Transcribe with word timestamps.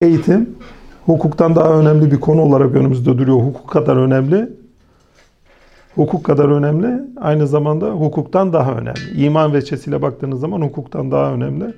Eğitim 0.00 0.56
hukuktan 1.06 1.56
daha 1.56 1.80
önemli 1.80 2.10
bir 2.10 2.20
konu 2.20 2.40
olarak 2.40 2.76
önümüzde 2.76 3.18
duruyor. 3.18 3.38
Hukuk 3.38 3.70
kadar 3.70 3.96
önemli. 3.96 4.48
Hukuk 5.94 6.24
kadar 6.24 6.48
önemli. 6.48 7.02
Aynı 7.20 7.46
zamanda 7.46 7.90
hukuktan 7.90 8.52
daha 8.52 8.72
önemli. 8.72 9.24
İman 9.24 9.52
veçesiyle 9.52 10.02
baktığınız 10.02 10.40
zaman 10.40 10.60
hukuktan 10.60 11.10
daha 11.10 11.32
önemli. 11.32 11.74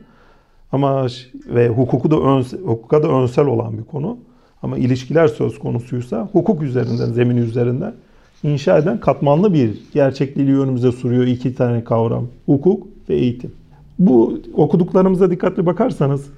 Ama 0.73 1.07
ve 1.47 1.69
hukuku 1.69 2.11
da 2.11 2.17
ön, 2.17 2.43
hukuka 2.67 3.03
da 3.03 3.09
önsel 3.09 3.47
olan 3.47 3.79
bir 3.79 3.85
konu. 3.85 4.19
Ama 4.63 4.79
ilişkiler 4.79 5.29
söz 5.29 5.59
konusuysa 5.59 6.29
hukuk 6.33 6.63
üzerinden, 6.63 7.13
zemin 7.13 7.37
üzerinden 7.37 7.95
inşa 8.43 8.79
eden 8.79 9.01
katmanlı 9.01 9.55
bir 9.55 9.83
gerçekliği 9.93 10.59
önümüze 10.59 10.93
sürüyor 10.93 11.27
iki 11.27 11.55
tane 11.55 11.85
kavram. 11.85 12.27
Hukuk 12.47 12.87
ve 13.09 13.15
eğitim. 13.15 13.62
Bu 14.07 14.39
okuduklarımıza 14.55 15.31
dikkatli 15.31 15.67
bakarsanız 15.67 16.31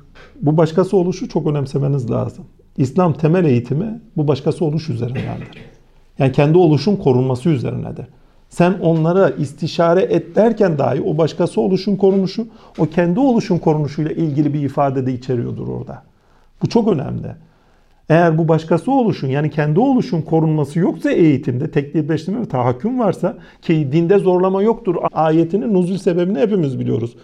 bu 0.43 0.57
başkası 0.57 0.97
oluşu 0.97 1.29
çok 1.29 1.47
önemsemeniz 1.47 2.11
lazım. 2.11 2.45
İslam 2.77 3.13
temel 3.13 3.45
eğitimi 3.45 4.01
bu 4.17 4.29
başkası 4.29 4.65
oluş 4.65 4.89
üzerindendir. 4.89 5.49
Yani 6.19 6.33
kendi 6.33 6.59
oluşun 6.59 6.97
korunması 6.97 7.49
üzerinedir. 7.49 8.07
Sen 8.49 8.75
onlara 8.83 9.31
istişare 9.31 10.03
et 10.03 10.37
derken 10.37 10.79
dahi 10.79 11.03
o 11.03 11.19
başkası 11.19 11.61
oluşun 11.61 11.97
korunuşu, 11.97 12.47
o 12.79 12.87
kendi 12.87 13.21
oluşun 13.21 13.59
korunuşuyla 13.59 14.11
ilgili 14.11 14.55
bir 14.55 14.61
ifade 14.61 15.07
de 15.07 15.13
içeriyordur 15.13 15.69
orada. 15.69 16.03
Bu 16.63 16.69
çok 16.69 16.89
önemli. 16.89 17.29
Eğer 18.09 18.39
bu 18.39 18.49
başkası 18.49 18.93
oluşun 18.93 19.29
yani 19.29 19.51
kendi 19.51 19.81
oluşun 19.81 20.23
korunması 20.23 20.79
yoksa 20.79 21.11
eğitimde 21.11 21.71
teklifleştirme 21.71 22.41
ve 22.41 22.47
tahakküm 22.47 22.99
varsa 22.99 23.37
ki 23.63 23.89
dinde 23.93 24.19
zorlama 24.19 24.63
yoktur 24.63 24.97
ayetinin 25.13 25.75
nuzul 25.75 25.97
sebebini 25.97 26.39
hepimiz 26.39 26.81
biliyoruz. 26.81 27.17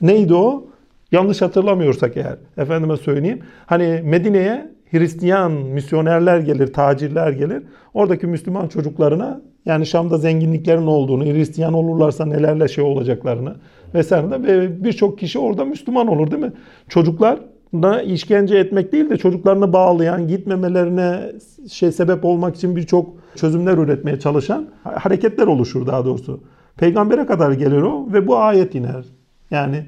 Neydi 0.00 0.34
o? 0.34 0.64
Yanlış 1.12 1.42
hatırlamıyorsak 1.42 2.16
eğer 2.16 2.36
efendime 2.56 2.96
söyleyeyim. 2.96 3.40
Hani 3.66 4.00
Medine'ye 4.04 4.70
Hristiyan 4.90 5.52
misyonerler 5.52 6.38
gelir, 6.38 6.72
tacirler 6.72 7.32
gelir. 7.32 7.62
Oradaki 7.94 8.26
Müslüman 8.26 8.68
çocuklarına 8.68 9.40
yani 9.66 9.86
Şam'da 9.86 10.18
zenginliklerin 10.18 10.86
olduğunu, 10.86 11.24
Hristiyan 11.24 11.74
olurlarsa 11.74 12.26
nelerle 12.26 12.68
şey 12.68 12.84
olacaklarını 12.84 13.54
vesaire 13.94 14.42
ve 14.42 14.84
birçok 14.84 15.18
kişi 15.18 15.38
orada 15.38 15.64
Müslüman 15.64 16.08
olur 16.08 16.30
değil 16.30 16.42
mi? 16.42 16.52
Çocuklar 16.88 17.38
da 17.74 18.02
işkence 18.02 18.56
etmek 18.56 18.92
değil 18.92 19.10
de 19.10 19.16
çocuklarını 19.16 19.72
bağlayan, 19.72 20.28
gitmemelerine 20.28 21.32
şey 21.70 21.92
sebep 21.92 22.24
olmak 22.24 22.56
için 22.56 22.76
birçok 22.76 23.14
çözümler 23.36 23.78
üretmeye 23.78 24.20
çalışan 24.20 24.66
hareketler 24.82 25.46
oluşur 25.46 25.86
daha 25.86 26.04
doğrusu. 26.04 26.40
Peygambere 26.76 27.26
kadar 27.26 27.52
gelir 27.52 27.82
o 27.82 28.12
ve 28.12 28.26
bu 28.26 28.36
ayet 28.36 28.74
iner. 28.74 29.04
Yani 29.50 29.86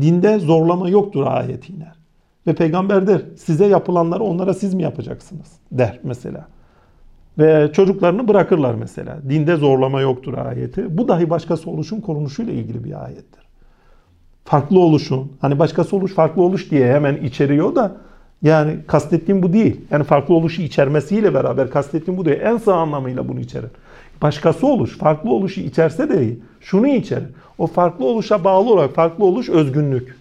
dinde 0.00 0.38
zorlama 0.38 0.88
yoktur 0.88 1.26
ayet 1.26 1.70
iner. 1.70 1.98
Ve 2.46 2.54
peygamber 2.54 3.06
der 3.06 3.22
size 3.36 3.66
yapılanları 3.66 4.24
onlara 4.24 4.54
siz 4.54 4.74
mi 4.74 4.82
yapacaksınız 4.82 5.52
der 5.72 6.00
mesela. 6.02 6.48
Ve 7.38 7.72
çocuklarını 7.72 8.28
bırakırlar 8.28 8.74
mesela. 8.74 9.18
Dinde 9.28 9.56
zorlama 9.56 10.00
yoktur 10.00 10.34
ayeti. 10.38 10.98
Bu 10.98 11.08
dahi 11.08 11.30
başkası 11.30 11.70
oluşun 11.70 12.00
korunuşuyla 12.00 12.52
ilgili 12.52 12.84
bir 12.84 13.04
ayettir 13.04 13.48
farklı 14.48 14.80
oluşun, 14.80 15.32
hani 15.40 15.58
başkası 15.58 15.96
oluş 15.96 16.12
farklı 16.12 16.42
oluş 16.42 16.70
diye 16.70 16.92
hemen 16.92 17.16
içeriyor 17.16 17.74
da 17.74 17.96
yani 18.42 18.76
kastettiğim 18.86 19.42
bu 19.42 19.52
değil. 19.52 19.80
Yani 19.90 20.04
farklı 20.04 20.34
oluşu 20.34 20.62
içermesiyle 20.62 21.34
beraber 21.34 21.70
kastettiğim 21.70 22.18
bu 22.18 22.24
değil. 22.24 22.40
En 22.40 22.56
sağ 22.56 22.74
anlamıyla 22.74 23.28
bunu 23.28 23.40
içerir. 23.40 23.70
Başkası 24.22 24.66
oluş, 24.66 24.98
farklı 24.98 25.30
oluşu 25.30 25.60
içerse 25.60 26.08
de 26.08 26.36
şunu 26.60 26.88
içerir. 26.88 27.28
O 27.58 27.66
farklı 27.66 28.04
oluşa 28.04 28.44
bağlı 28.44 28.72
olarak 28.72 28.94
farklı 28.94 29.24
oluş 29.24 29.48
özgünlük. 29.48 30.16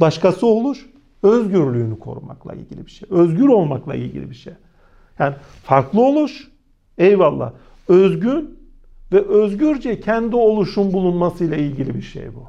Başkası 0.00 0.46
oluş 0.46 0.86
özgürlüğünü 1.22 1.98
korumakla 1.98 2.54
ilgili 2.54 2.86
bir 2.86 2.90
şey. 2.90 3.08
Özgür 3.10 3.48
olmakla 3.48 3.94
ilgili 3.94 4.30
bir 4.30 4.34
şey. 4.34 4.52
Yani 5.18 5.34
farklı 5.64 6.00
oluş 6.00 6.48
eyvallah. 6.98 7.52
Özgün 7.88 8.58
ve 9.12 9.20
özgürce 9.20 10.00
kendi 10.00 10.36
oluşun 10.36 10.92
bulunmasıyla 10.92 11.56
ilgili 11.56 11.94
bir 11.94 12.02
şey 12.02 12.34
bu. 12.34 12.44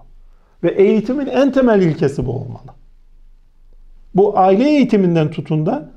Ve 0.63 0.69
eğitimin 0.69 1.27
en 1.27 1.51
temel 1.51 1.81
ilkesi 1.81 2.25
bu 2.25 2.31
olmalı. 2.31 2.71
Bu 4.15 4.39
aile 4.39 4.69
eğitiminden 4.69 5.31
tutun 5.31 5.65
da 5.65 5.91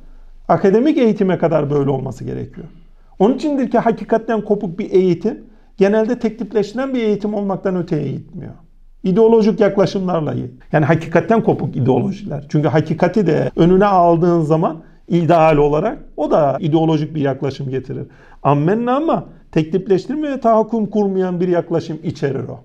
akademik 0.49 0.99
eğitime 0.99 1.39
kadar 1.39 1.71
böyle 1.71 1.91
olması 1.91 2.25
gerekiyor. 2.25 2.67
Onun 3.21 3.35
içindir 3.35 3.71
ki 3.71 3.79
hakikatten 3.79 4.41
kopuk 4.41 4.79
bir 4.79 4.91
eğitim 4.91 5.45
genelde 5.77 6.19
teklifleştiren 6.19 6.95
bir 6.95 7.03
eğitim 7.03 7.35
olmaktan 7.35 7.77
öteye 7.77 8.13
gitmiyor. 8.13 8.53
İdeolojik 9.03 9.61
yaklaşımlarla. 9.61 10.35
Yani 10.73 10.85
hakikatten 10.85 11.43
kopuk 11.43 11.77
ideolojiler. 11.77 12.47
Çünkü 12.49 12.69
hakikati 12.69 13.27
de 13.27 13.51
önüne 13.57 13.85
aldığın 13.85 14.41
zaman 14.41 14.83
ideal 15.09 15.57
olarak 15.57 15.99
o 16.17 16.31
da 16.31 16.57
ideolojik 16.61 17.15
bir 17.15 17.21
yaklaşım 17.21 17.71
getirir. 17.71 18.07
Ammenna 18.43 18.97
ama 18.97 19.25
teklifleştirme 19.53 20.31
ve 20.31 20.41
tahakküm 20.41 20.87
kurmayan 20.87 21.41
bir 21.41 21.49
yaklaşım 21.49 21.99
içerir 22.05 22.49
o. 22.49 22.61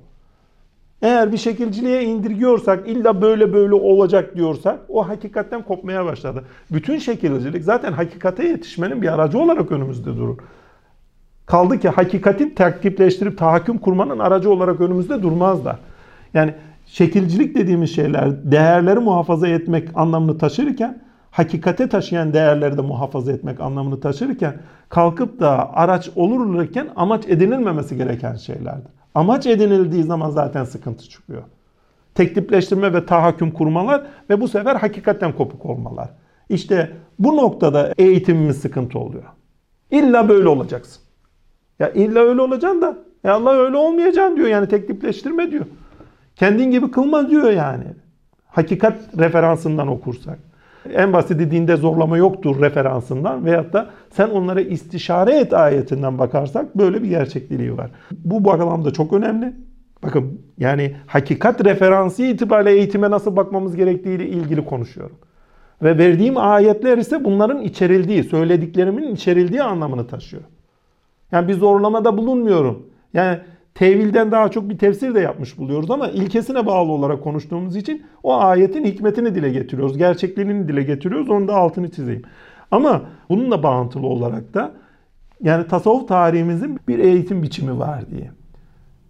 Eğer 1.05 1.31
bir 1.31 1.37
şekilciliğe 1.37 2.03
indirgiyorsak, 2.03 2.87
illa 2.87 3.21
böyle 3.21 3.53
böyle 3.53 3.73
olacak 3.73 4.35
diyorsak 4.35 4.79
o 4.89 5.07
hakikatten 5.09 5.63
kopmaya 5.63 6.05
başladı. 6.05 6.43
Bütün 6.71 6.97
şekilcilik 6.97 7.63
zaten 7.63 7.93
hakikate 7.93 8.47
yetişmenin 8.47 9.01
bir 9.01 9.13
aracı 9.13 9.39
olarak 9.39 9.71
önümüzde 9.71 10.17
durur. 10.17 10.37
Kaldı 11.45 11.79
ki 11.79 11.89
hakikatin 11.89 12.49
takipleştirip 12.49 13.37
tahakküm 13.37 13.77
kurmanın 13.77 14.19
aracı 14.19 14.51
olarak 14.51 14.81
önümüzde 14.81 15.23
durmaz 15.23 15.65
da. 15.65 15.79
Yani 16.33 16.53
şekilcilik 16.85 17.55
dediğimiz 17.55 17.95
şeyler 17.95 18.51
değerleri 18.51 18.99
muhafaza 18.99 19.47
etmek 19.47 19.89
anlamını 19.95 20.37
taşırken 20.37 21.01
hakikate 21.31 21.89
taşıyan 21.89 22.33
değerleri 22.33 22.77
de 22.77 22.81
muhafaza 22.81 23.31
etmek 23.31 23.59
anlamını 23.59 23.99
taşırken 23.99 24.55
kalkıp 24.89 25.39
da 25.39 25.75
araç 25.75 26.09
olurken 26.15 26.87
amaç 26.95 27.27
edinilmemesi 27.27 27.97
gereken 27.97 28.35
şeylerdir. 28.35 29.04
Amaç 29.15 29.47
edinildiği 29.47 30.03
zaman 30.03 30.29
zaten 30.29 30.63
sıkıntı 30.63 31.09
çıkıyor. 31.09 31.43
Teklifleştirme 32.15 32.93
ve 32.93 33.05
tahakküm 33.05 33.51
kurmalar 33.51 34.07
ve 34.29 34.41
bu 34.41 34.47
sefer 34.47 34.75
hakikatten 34.75 35.33
kopuk 35.33 35.65
olmalar. 35.65 36.09
İşte 36.49 36.91
bu 37.19 37.37
noktada 37.37 37.93
eğitimimiz 37.97 38.57
sıkıntı 38.57 38.99
oluyor. 38.99 39.23
İlla 39.91 40.29
böyle 40.29 40.47
olacaksın. 40.47 41.03
Ya 41.79 41.89
illa 41.89 42.19
öyle 42.19 42.41
olacaksın 42.41 42.81
da 42.81 42.97
ya 43.23 43.33
Allah 43.35 43.51
öyle 43.51 43.77
olmayacaksın 43.77 44.35
diyor 44.35 44.47
yani 44.47 44.67
teklifleştirme 44.67 45.51
diyor. 45.51 45.65
Kendin 46.35 46.71
gibi 46.71 46.91
kılma 46.91 47.29
diyor 47.29 47.51
yani. 47.51 47.85
Hakikat 48.47 49.17
referansından 49.17 49.87
okursak. 49.87 50.39
En 50.93 51.13
basiti 51.13 51.51
dinde 51.51 51.75
zorlama 51.75 52.17
yoktur 52.17 52.61
referansından 52.61 53.45
veyahut 53.45 53.73
da 53.73 53.89
sen 54.09 54.29
onlara 54.29 54.61
istişare 54.61 55.39
et 55.39 55.53
ayetinden 55.53 56.19
bakarsak 56.19 56.77
böyle 56.77 57.03
bir 57.03 57.09
gerçekliği 57.09 57.77
var. 57.77 57.91
Bu 58.11 58.45
bağlamda 58.45 58.93
çok 58.93 59.13
önemli. 59.13 59.53
Bakın 60.03 60.41
yani 60.57 60.95
hakikat 61.07 61.65
referansı 61.65 62.23
itibariyle 62.23 62.71
eğitime 62.71 63.11
nasıl 63.11 63.35
bakmamız 63.35 63.75
gerektiği 63.75 64.15
ile 64.15 64.27
ilgili 64.27 64.65
konuşuyorum. 64.65 65.15
Ve 65.83 65.97
verdiğim 65.97 66.37
ayetler 66.37 66.97
ise 66.97 67.23
bunların 67.23 67.61
içerildiği, 67.61 68.23
söylediklerimin 68.23 69.15
içerildiği 69.15 69.63
anlamını 69.63 70.07
taşıyor. 70.07 70.43
Yani 71.31 71.47
bir 71.47 71.53
zorlamada 71.53 72.17
bulunmuyorum. 72.17 72.85
Yani 73.13 73.39
tevilden 73.75 74.31
daha 74.31 74.51
çok 74.51 74.69
bir 74.69 74.77
tefsir 74.77 75.15
de 75.15 75.19
yapmış 75.19 75.57
buluyoruz 75.57 75.91
ama 75.91 76.07
ilkesine 76.07 76.65
bağlı 76.65 76.91
olarak 76.91 77.23
konuştuğumuz 77.23 77.75
için 77.75 78.05
o 78.23 78.37
ayetin 78.37 78.85
hikmetini 78.85 79.35
dile 79.35 79.49
getiriyoruz. 79.49 79.97
Gerçekliğini 79.97 80.67
dile 80.67 80.83
getiriyoruz. 80.83 81.29
Onun 81.29 81.47
da 81.47 81.55
altını 81.55 81.91
çizeyim. 81.91 82.21
Ama 82.71 83.01
bununla 83.29 83.63
bağıntılı 83.63 84.07
olarak 84.07 84.53
da 84.53 84.71
yani 85.43 85.67
tasavvuf 85.67 86.07
tarihimizin 86.07 86.79
bir 86.87 86.99
eğitim 86.99 87.43
biçimi 87.43 87.79
var 87.79 88.09
diye. 88.11 88.31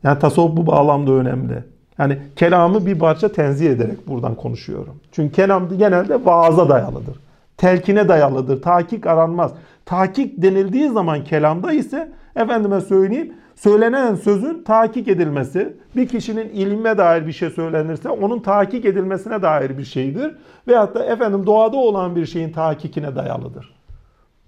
Yani 0.03 0.19
tasavvuf 0.19 0.57
bu 0.57 0.67
bağlamda 0.67 1.11
önemli. 1.11 1.63
Yani 1.97 2.17
kelamı 2.35 2.85
bir 2.85 2.99
parça 2.99 3.31
tenzih 3.31 3.69
ederek 3.69 4.07
buradan 4.07 4.35
konuşuyorum. 4.35 4.95
Çünkü 5.11 5.35
kelam 5.35 5.77
genelde 5.77 6.25
vaaza 6.25 6.69
dayalıdır. 6.69 7.15
Telkine 7.57 8.07
dayalıdır. 8.07 8.61
Tahkik 8.61 9.07
aranmaz. 9.07 9.51
Tahkik 9.85 10.41
denildiği 10.41 10.89
zaman 10.89 11.23
kelamda 11.23 11.73
ise 11.73 12.11
efendime 12.35 12.81
söyleyeyim 12.81 13.33
söylenen 13.55 14.15
sözün 14.15 14.63
tahkik 14.63 15.07
edilmesi, 15.07 15.77
bir 15.95 16.07
kişinin 16.07 16.49
ilme 16.49 16.97
dair 16.97 17.27
bir 17.27 17.31
şey 17.31 17.49
söylenirse 17.49 18.09
onun 18.09 18.39
tahkik 18.39 18.85
edilmesine 18.85 19.41
dair 19.41 19.77
bir 19.77 19.85
şeydir. 19.85 20.35
Veyahut 20.67 20.95
da 20.95 21.05
efendim 21.05 21.45
doğada 21.45 21.77
olan 21.77 22.15
bir 22.15 22.25
şeyin 22.25 22.51
tahkikine 22.51 23.15
dayalıdır. 23.15 23.75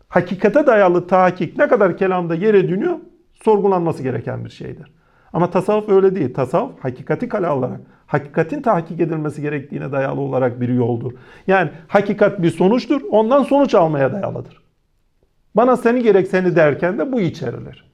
Hakikate 0.08 0.68
dayalı 0.68 1.08
tahkik 1.08 1.58
ne 1.58 1.68
kadar 1.68 1.98
kelamda 1.98 2.36
yer 2.36 2.54
ediniyor 2.54 2.98
sorgulanması 3.44 4.04
gereken 4.04 4.46
bir 4.46 4.50
şeydir. 4.50 4.92
Ama 5.34 5.50
tasavvuf 5.50 5.90
öyle 5.90 6.16
değil. 6.16 6.34
Tasavvuf 6.34 6.80
hakikati 6.80 7.30
kale 7.30 7.48
alarak, 7.48 7.80
hakikatin 8.06 8.62
tahkik 8.62 9.00
edilmesi 9.00 9.42
gerektiğine 9.42 9.92
dayalı 9.92 10.22
olarak 10.22 10.62
bir 10.62 10.70
yoldur. 10.70 11.12
Yani 11.48 11.70
hakikat 11.88 12.42
bir 12.42 12.50
sonuçtur, 12.50 13.02
ondan 13.10 13.44
sonuç 13.44 13.76
almaya 13.76 14.14
dayalıdır. 14.14 14.62
Bana 15.56 15.78
seni 15.78 16.04
gerek 16.04 16.28
seni 16.28 16.56
derken 16.56 17.00
de 17.00 17.12
bu 17.12 17.22
içerilir. 17.22 17.87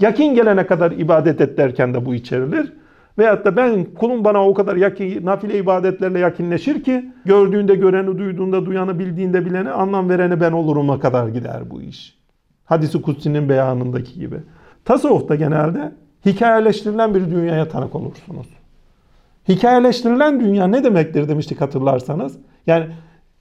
Yakin 0.00 0.34
gelene 0.34 0.66
kadar 0.66 0.92
ibadet 0.92 1.40
et 1.40 1.58
derken 1.58 1.94
de 1.94 2.06
bu 2.06 2.14
içerilir. 2.14 2.72
Veyahut 3.18 3.44
da 3.44 3.56
ben 3.56 3.84
kulum 3.84 4.24
bana 4.24 4.48
o 4.48 4.54
kadar 4.54 4.76
yakin, 4.76 5.26
nafile 5.26 5.58
ibadetlerle 5.58 6.18
yakinleşir 6.18 6.84
ki 6.84 7.12
gördüğünde 7.24 7.74
göreni, 7.74 8.18
duyduğunda 8.18 8.66
duyanı, 8.66 8.98
bildiğinde 8.98 9.46
bileni, 9.46 9.70
anlam 9.70 10.08
vereni 10.08 10.40
ben 10.40 10.52
olurum'a 10.52 11.00
kadar 11.00 11.28
gider 11.28 11.70
bu 11.70 11.82
iş. 11.82 12.18
Hadisi 12.64 13.02
Kutsi'nin 13.02 13.48
beyanındaki 13.48 14.20
gibi. 14.20 14.36
Tasavvufta 14.84 15.34
genelde 15.34 15.92
hikayeleştirilen 16.26 17.14
bir 17.14 17.30
dünyaya 17.30 17.68
tanık 17.68 17.94
olursunuz. 17.94 18.46
Hikayeleştirilen 19.48 20.40
dünya 20.40 20.66
ne 20.66 20.84
demektir 20.84 21.28
demiştik 21.28 21.60
hatırlarsanız. 21.60 22.38
Yani 22.66 22.86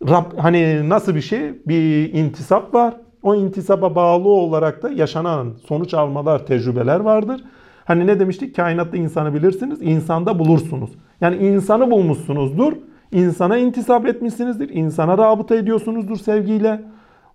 Rab, 0.10 0.38
hani 0.38 0.89
nasıl 0.89 1.15
bir 1.15 1.21
şey? 1.21 1.53
Bir 1.68 2.13
intisap 2.13 2.74
var. 2.74 2.94
O 3.27 3.35
intisaba 3.35 3.95
bağlı 3.95 4.29
olarak 4.29 4.83
da 4.83 4.89
yaşanan 4.89 5.53
sonuç 5.68 5.94
almalar, 5.94 6.45
tecrübeler 6.45 7.00
vardır. 7.00 7.44
Hani 7.85 8.07
ne 8.07 8.19
demiştik? 8.19 8.56
Kainatta 8.56 8.97
insanı 8.97 9.33
bilirsiniz, 9.33 9.81
insanda 9.81 10.39
bulursunuz. 10.39 10.89
Yani 11.21 11.35
insanı 11.35 11.91
bulmuşsunuzdur, 11.91 12.74
insana 13.12 13.57
intisap 13.57 14.06
etmişsinizdir, 14.06 14.69
insana 14.69 15.18
rabıta 15.18 15.56
ediyorsunuzdur 15.56 16.18
sevgiyle. 16.18 16.81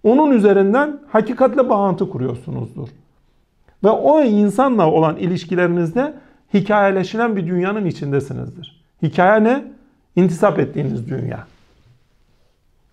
Onun 0.03 0.31
üzerinden 0.31 1.01
hakikatle 1.09 1.69
bağıntı 1.69 2.11
kuruyorsunuzdur. 2.11 2.89
Ve 3.85 3.91
o 3.91 4.23
insanla 4.23 4.91
olan 4.91 5.17
ilişkilerinizde 5.17 6.15
hikayeleşilen 6.55 7.37
bir 7.37 7.47
dünyanın 7.47 7.87
içindesinizdir. 7.87 8.85
Hikaye 9.03 9.45
ne? 9.45 9.65
İntisap 10.17 10.59
ettiğiniz 10.59 11.09
dünya. 11.11 11.47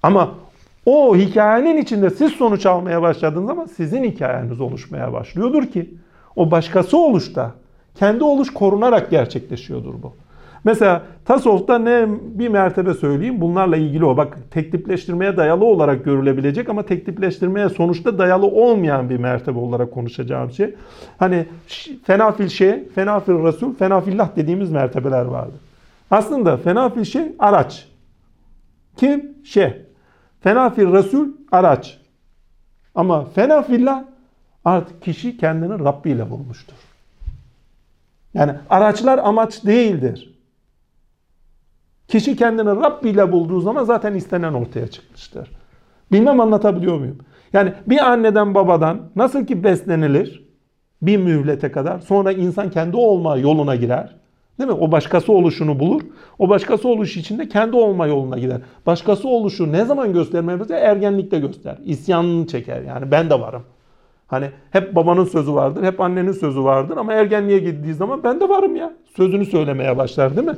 Ama 0.03 0.31
o 0.89 1.15
hikayenin 1.15 1.77
içinde 1.77 2.09
siz 2.09 2.31
sonuç 2.31 2.65
almaya 2.65 3.01
başladığınız 3.01 3.47
zaman 3.47 3.65
sizin 3.65 4.03
hikayeniz 4.03 4.61
oluşmaya 4.61 5.13
başlıyordur 5.13 5.65
ki 5.65 5.93
o 6.35 6.51
başkası 6.51 6.97
oluşta 6.97 7.51
kendi 7.95 8.23
oluş 8.23 8.53
korunarak 8.53 9.11
gerçekleşiyordur 9.11 9.93
bu. 10.03 10.13
Mesela 10.63 11.03
tasavvufta 11.25 11.79
ne 11.79 12.05
bir 12.21 12.47
mertebe 12.47 12.93
söyleyeyim 12.93 13.41
bunlarla 13.41 13.77
ilgili 13.77 14.05
o. 14.05 14.17
Bak 14.17 14.37
teklipleştirmeye 14.51 15.37
dayalı 15.37 15.65
olarak 15.65 16.05
görülebilecek 16.05 16.69
ama 16.69 16.83
teklipleştirmeye 16.83 17.69
sonuçta 17.69 18.17
dayalı 18.17 18.45
olmayan 18.45 19.09
bir 19.09 19.17
mertebe 19.17 19.59
olarak 19.59 19.93
konuşacağım 19.93 20.51
şey. 20.51 20.75
Hani 21.17 21.45
fenafil 22.03 22.47
şey, 22.47 22.89
fenafil 22.89 23.43
resul, 23.43 23.75
fenafillah 23.75 24.35
dediğimiz 24.35 24.71
mertebeler 24.71 25.25
vardı. 25.25 25.53
Aslında 26.11 26.57
fenafil 26.57 27.03
şey 27.03 27.23
araç. 27.39 27.87
Kim? 28.97 29.31
Şey. 29.43 29.88
Fenafil 30.41 30.93
resul 30.93 31.27
araç. 31.51 31.99
Ama 32.95 33.25
fenafillah 33.25 34.03
artık 34.65 35.01
kişi 35.01 35.37
kendini 35.37 35.79
Rabbi 35.79 36.09
ile 36.09 36.29
bulmuştur. 36.29 36.75
Yani 38.33 38.51
araçlar 38.69 39.17
amaç 39.17 39.65
değildir. 39.65 40.33
Kişi 42.07 42.35
kendini 42.35 42.69
Rabbi 42.69 43.09
ile 43.09 43.31
bulduğu 43.31 43.61
zaman 43.61 43.83
zaten 43.83 44.13
istenen 44.13 44.53
ortaya 44.53 44.87
çıkmıştır. 44.87 45.51
Bilmem 46.11 46.39
anlatabiliyor 46.39 46.97
muyum? 46.97 47.17
Yani 47.53 47.73
bir 47.87 48.11
anneden 48.11 48.55
babadan 48.55 49.09
nasıl 49.15 49.45
ki 49.45 49.63
beslenilir 49.63 50.49
bir 51.01 51.17
mühlete 51.17 51.71
kadar 51.71 51.99
sonra 51.99 52.31
insan 52.31 52.69
kendi 52.69 52.97
olma 52.97 53.37
yoluna 53.37 53.75
girer. 53.75 54.18
Değil 54.59 54.69
mi? 54.69 54.75
O 54.79 54.91
başkası 54.91 55.31
oluşunu 55.33 55.79
bulur. 55.79 56.01
O 56.39 56.49
başkası 56.49 56.87
oluş 56.87 57.17
içinde 57.17 57.47
kendi 57.47 57.75
olma 57.75 58.07
yoluna 58.07 58.39
gider. 58.39 58.61
Başkası 58.85 59.27
oluşu 59.27 59.71
ne 59.71 59.85
zaman 59.85 60.13
göstermeye? 60.13 60.59
Ergenlikte 60.69 61.39
göster. 61.39 61.77
İsyanını 61.85 62.47
çeker. 62.47 62.81
Yani 62.81 63.11
ben 63.11 63.29
de 63.29 63.39
varım. 63.39 63.63
Hani 64.27 64.45
hep 64.71 64.95
babanın 64.95 65.25
sözü 65.25 65.53
vardır, 65.53 65.83
hep 65.83 66.01
annenin 66.01 66.31
sözü 66.31 66.63
vardır 66.63 66.97
ama 66.97 67.13
ergenliğe 67.13 67.59
gittiği 67.59 67.93
zaman 67.93 68.23
ben 68.23 68.39
de 68.39 68.49
varım 68.49 68.75
ya. 68.75 68.93
Sözünü 69.15 69.45
söylemeye 69.45 69.97
başlar 69.97 70.37
değil 70.37 70.47
mi? 70.47 70.55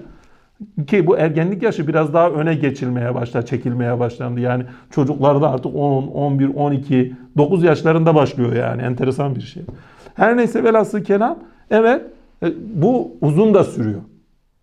Ki 0.88 1.08
bu 1.08 1.18
ergenlik 1.18 1.64
yaşı 1.64 1.88
biraz 1.88 2.14
daha 2.14 2.30
öne 2.30 2.56
geçilmeye 2.56 3.16
başlar, 3.16 3.46
çekilmeye 3.46 4.00
başlandı. 4.00 4.40
Yani 4.40 4.64
çocuklarda 4.92 5.52
artık 5.52 5.76
10, 5.76 6.08
11, 6.08 6.56
12, 6.56 7.16
9 7.38 7.64
yaşlarında 7.64 8.16
başlıyor 8.16 8.54
yani. 8.54 8.82
Enteresan 8.82 9.36
bir 9.36 9.42
şey. 9.42 9.64
Her 10.16 10.38
neyse 10.38 10.64
velhasıl 10.64 11.04
kelam. 11.04 11.40
Evet 11.72 12.02
bu 12.58 13.12
uzun 13.22 13.54
da 13.54 13.64
sürüyor. 13.64 14.02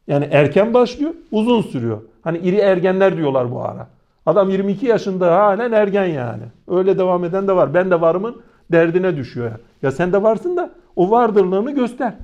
Yani 0.06 0.28
erken 0.30 0.74
başlıyor, 0.74 1.14
uzun 1.30 1.62
sürüyor. 1.62 2.02
Hani 2.22 2.38
iri 2.38 2.56
ergenler 2.56 3.16
diyorlar 3.16 3.52
bu 3.52 3.62
ara. 3.62 3.86
Adam 4.26 4.50
22 4.50 4.86
yaşında 4.86 5.36
halen 5.36 5.72
ergen 5.72 6.04
yani. 6.06 6.42
Öyle 6.68 6.98
devam 6.98 7.24
eden 7.24 7.48
de 7.48 7.56
var. 7.56 7.74
Ben 7.74 7.90
de 7.90 8.00
varımın 8.00 8.36
derdine 8.72 9.16
düşüyor. 9.16 9.50
Ya 9.82 9.90
sen 9.90 10.12
de 10.12 10.22
varsın 10.22 10.56
da 10.56 10.70
o 10.96 11.10
vardırlığını 11.10 11.70
göster. 11.70 12.14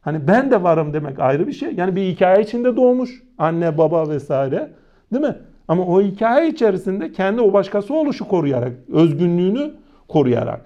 Hani 0.00 0.28
ben 0.28 0.50
de 0.50 0.62
varım 0.62 0.92
demek 0.92 1.20
ayrı 1.20 1.46
bir 1.46 1.52
şey. 1.52 1.72
Yani 1.74 1.96
bir 1.96 2.02
hikaye 2.02 2.42
içinde 2.42 2.76
doğmuş. 2.76 3.22
Anne, 3.38 3.78
baba 3.78 4.08
vesaire. 4.08 4.70
Değil 5.12 5.24
mi? 5.24 5.36
Ama 5.68 5.86
o 5.86 6.02
hikaye 6.02 6.48
içerisinde 6.48 7.12
kendi 7.12 7.40
o 7.40 7.52
başkası 7.52 7.94
oluşu 7.94 8.28
koruyarak, 8.28 8.72
özgünlüğünü 8.92 9.70
koruyarak, 10.08 10.60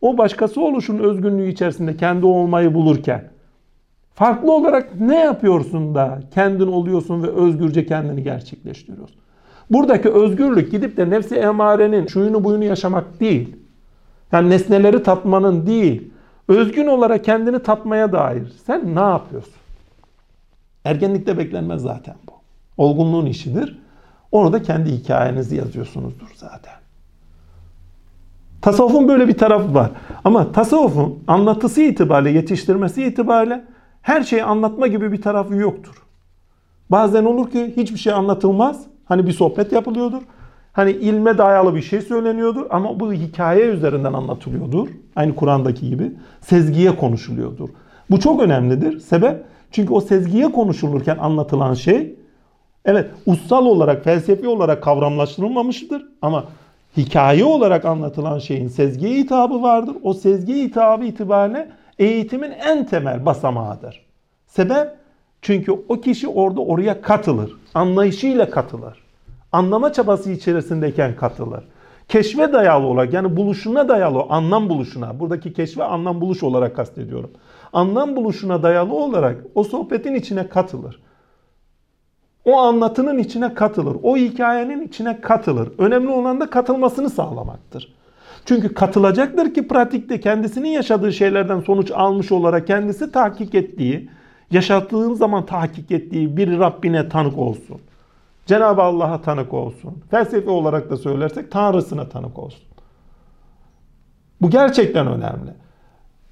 o 0.00 0.18
başkası 0.18 0.60
oluşun 0.60 0.98
özgünlüğü 0.98 1.48
içerisinde 1.48 1.96
kendi 1.96 2.26
olmayı 2.26 2.74
bulurken, 2.74 3.30
farklı 4.14 4.52
olarak 4.52 5.00
ne 5.00 5.20
yapıyorsun 5.20 5.94
da 5.94 6.20
kendin 6.34 6.66
oluyorsun 6.66 7.22
ve 7.22 7.26
özgürce 7.26 7.86
kendini 7.86 8.22
gerçekleştiriyorsun? 8.22 9.16
Buradaki 9.70 10.08
özgürlük 10.08 10.70
gidip 10.70 10.96
de 10.96 11.10
nefsi 11.10 11.34
emarenin 11.36 12.06
şuyunu 12.06 12.44
buyunu 12.44 12.64
yaşamak 12.64 13.20
değil. 13.20 13.56
Yani 14.32 14.50
nesneleri 14.50 15.02
tatmanın 15.02 15.66
değil. 15.66 16.12
Özgün 16.48 16.86
olarak 16.86 17.24
kendini 17.24 17.58
tatmaya 17.58 18.12
dair. 18.12 18.52
Sen 18.66 18.94
ne 18.94 19.00
yapıyorsun? 19.00 19.54
Ergenlikte 20.84 21.38
beklenmez 21.38 21.82
zaten 21.82 22.14
bu. 22.28 22.32
Olgunluğun 22.76 23.26
işidir. 23.26 23.78
Onu 24.32 24.52
da 24.52 24.62
kendi 24.62 24.90
hikayenizi 24.90 25.56
yazıyorsunuzdur 25.56 26.28
zaten. 26.34 26.74
Tasavvufun 28.62 29.08
böyle 29.08 29.28
bir 29.28 29.38
tarafı 29.38 29.74
var. 29.74 29.90
Ama 30.24 30.52
tasavvufun 30.52 31.22
anlatısı 31.26 31.82
itibariyle, 31.82 32.38
yetiştirmesi 32.38 33.04
itibariyle 33.04 33.64
her 34.02 34.22
şeyi 34.22 34.44
anlatma 34.44 34.86
gibi 34.86 35.12
bir 35.12 35.22
tarafı 35.22 35.54
yoktur. 35.54 36.02
Bazen 36.90 37.24
olur 37.24 37.50
ki 37.50 37.72
hiçbir 37.76 37.98
şey 37.98 38.12
anlatılmaz. 38.12 38.86
Hani 39.04 39.26
bir 39.26 39.32
sohbet 39.32 39.72
yapılıyordur. 39.72 40.22
Hani 40.72 40.90
ilme 40.90 41.38
dayalı 41.38 41.74
bir 41.74 41.82
şey 41.82 42.00
söyleniyordur 42.00 42.66
ama 42.70 43.00
bu 43.00 43.12
hikaye 43.12 43.64
üzerinden 43.64 44.12
anlatılıyordur. 44.12 44.88
Aynı 45.16 45.34
Kur'an'daki 45.34 45.90
gibi. 45.90 46.12
Sezgiye 46.40 46.96
konuşuluyordur. 46.96 47.68
Bu 48.10 48.20
çok 48.20 48.42
önemlidir. 48.42 49.00
Sebep 49.00 49.44
çünkü 49.70 49.92
o 49.92 50.00
sezgiye 50.00 50.52
konuşulurken 50.52 51.18
anlatılan 51.18 51.74
şey 51.74 52.14
evet 52.84 53.10
ussal 53.26 53.66
olarak, 53.66 54.04
felsefi 54.04 54.48
olarak 54.48 54.82
kavramlaştırılmamıştır 54.82 56.06
ama 56.22 56.44
hikaye 56.96 57.44
olarak 57.44 57.84
anlatılan 57.84 58.38
şeyin 58.38 58.68
sezgiye 58.68 59.18
hitabı 59.18 59.62
vardır. 59.62 59.96
O 60.02 60.14
sezgiye 60.14 60.64
hitabı 60.64 61.04
itibariyle 61.04 61.68
eğitimin 61.98 62.50
en 62.50 62.86
temel 62.86 63.26
basamağıdır. 63.26 64.06
Sebep 64.46 64.88
çünkü 65.42 65.72
o 65.72 66.00
kişi 66.00 66.28
orada 66.28 66.60
oraya 66.60 67.02
katılır. 67.02 67.52
Anlayışıyla 67.74 68.50
katılır 68.50 69.02
anlama 69.52 69.92
çabası 69.92 70.30
içerisindeyken 70.30 71.16
katılır. 71.16 71.64
Keşfe 72.08 72.52
dayalı 72.52 72.86
olarak 72.86 73.12
yani 73.12 73.36
buluşuna 73.36 73.88
dayalı 73.88 74.22
anlam 74.28 74.68
buluşuna 74.68 75.20
buradaki 75.20 75.52
keşfe 75.52 75.84
anlam 75.84 76.20
buluş 76.20 76.42
olarak 76.42 76.76
kastediyorum. 76.76 77.30
Anlam 77.72 78.16
buluşuna 78.16 78.62
dayalı 78.62 78.94
olarak 78.94 79.44
o 79.54 79.64
sohbetin 79.64 80.14
içine 80.14 80.48
katılır. 80.48 81.02
O 82.44 82.58
anlatının 82.58 83.18
içine 83.18 83.54
katılır. 83.54 83.96
O 84.02 84.16
hikayenin 84.16 84.86
içine 84.86 85.20
katılır. 85.20 85.72
Önemli 85.78 86.08
olan 86.08 86.40
da 86.40 86.50
katılmasını 86.50 87.10
sağlamaktır. 87.10 87.94
Çünkü 88.44 88.74
katılacaktır 88.74 89.54
ki 89.54 89.68
pratikte 89.68 90.20
kendisinin 90.20 90.68
yaşadığı 90.68 91.12
şeylerden 91.12 91.60
sonuç 91.60 91.90
almış 91.90 92.32
olarak 92.32 92.66
kendisi 92.66 93.12
tahkik 93.12 93.54
ettiği, 93.54 94.10
yaşattığın 94.50 95.14
zaman 95.14 95.46
tahkik 95.46 95.90
ettiği 95.90 96.36
bir 96.36 96.58
Rabbine 96.58 97.08
tanık 97.08 97.38
olsun. 97.38 97.80
Cenab-ı 98.46 98.82
Allah'a 98.82 99.20
tanık 99.20 99.54
olsun. 99.54 100.02
Felsefi 100.10 100.50
olarak 100.50 100.90
da 100.90 100.96
söylersek 100.96 101.50
Tanrısına 101.50 102.08
tanık 102.08 102.38
olsun. 102.38 102.64
Bu 104.40 104.50
gerçekten 104.50 105.06
önemli. 105.06 105.50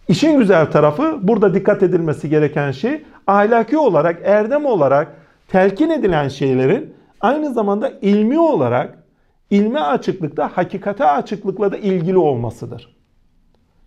İşin 0.08 0.38
güzel 0.38 0.70
tarafı 0.70 1.18
burada 1.22 1.54
dikkat 1.54 1.82
edilmesi 1.82 2.28
gereken 2.28 2.70
şey 2.70 3.04
ahlaki 3.26 3.78
olarak, 3.78 4.20
erdem 4.24 4.66
olarak 4.66 5.16
telkin 5.48 5.90
edilen 5.90 6.28
şeylerin 6.28 6.94
aynı 7.20 7.52
zamanda 7.52 7.92
ilmi 8.02 8.38
olarak 8.38 8.98
ilme 9.50 9.80
açıklıkta, 9.80 10.48
hakikate 10.48 11.04
açıklıkla 11.04 11.72
da 11.72 11.76
ilgili 11.76 12.18
olmasıdır. 12.18 12.96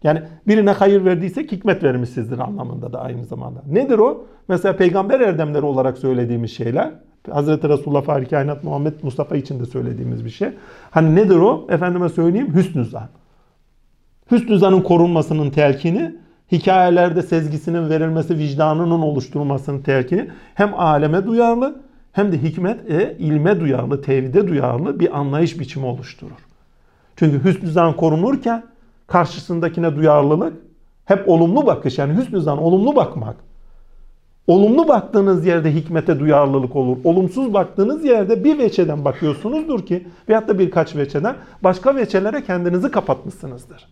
Yani 0.03 0.21
birine 0.47 0.71
hayır 0.71 1.05
verdiysek 1.05 1.51
hikmet 1.51 1.83
vermişsizdir 1.83 2.39
anlamında 2.39 2.93
da 2.93 3.01
aynı 3.01 3.25
zamanda. 3.25 3.63
Nedir 3.67 3.97
o? 3.97 4.25
Mesela 4.47 4.75
peygamber 4.75 5.19
erdemleri 5.19 5.65
olarak 5.65 5.97
söylediğimiz 5.97 6.51
şeyler 6.51 6.91
Hazreti 7.31 7.69
Resulullah 7.69 8.03
Fahri 8.03 8.25
Kainat 8.27 8.63
Muhammed 8.63 8.93
Mustafa 9.03 9.35
için 9.35 9.59
de 9.59 9.65
söylediğimiz 9.65 10.25
bir 10.25 10.29
şey. 10.29 10.49
Hani 10.91 11.15
nedir 11.15 11.35
o? 11.35 11.67
Efendime 11.69 12.09
söyleyeyim 12.09 12.55
hüsnü 12.55 12.85
zan. 12.85 13.09
Hüsnü 14.31 14.57
zanın 14.59 14.81
korunmasının 14.81 15.49
telkini 15.49 16.15
hikayelerde 16.51 17.21
sezgisinin 17.21 17.89
verilmesi, 17.89 18.37
vicdanının 18.37 19.01
oluşturulmasının 19.01 19.81
telkini 19.81 20.29
hem 20.55 20.73
aleme 20.73 21.25
duyarlı 21.25 21.81
hem 22.13 22.31
de 22.31 22.43
hikmet 22.43 22.91
e, 22.91 23.15
ilme 23.19 23.59
duyarlı, 23.59 24.01
tevhide 24.01 24.47
duyarlı 24.47 24.99
bir 24.99 25.19
anlayış 25.19 25.59
biçimi 25.59 25.85
oluşturur. 25.85 26.47
Çünkü 27.15 27.43
hüsnü 27.43 27.71
zan 27.71 27.95
korunurken 27.95 28.63
karşısındakine 29.07 29.95
duyarlılık 29.95 30.53
hep 31.05 31.29
olumlu 31.29 31.65
bakış 31.65 31.97
yani 31.97 32.17
hüsnü 32.17 32.41
zan 32.41 32.57
olumlu 32.57 32.95
bakmak. 32.95 33.35
Olumlu 34.47 34.87
baktığınız 34.87 35.45
yerde 35.45 35.75
hikmete 35.75 36.19
duyarlılık 36.19 36.75
olur. 36.75 36.97
Olumsuz 37.03 37.53
baktığınız 37.53 38.05
yerde 38.05 38.43
bir 38.43 38.57
veçeden 38.57 39.05
bakıyorsunuzdur 39.05 39.85
ki 39.85 40.07
veyahut 40.29 40.47
da 40.47 40.59
birkaç 40.59 40.95
veçeden 40.95 41.35
başka 41.63 41.95
veçelere 41.95 42.43
kendinizi 42.43 42.91
kapatmışsınızdır. 42.91 43.87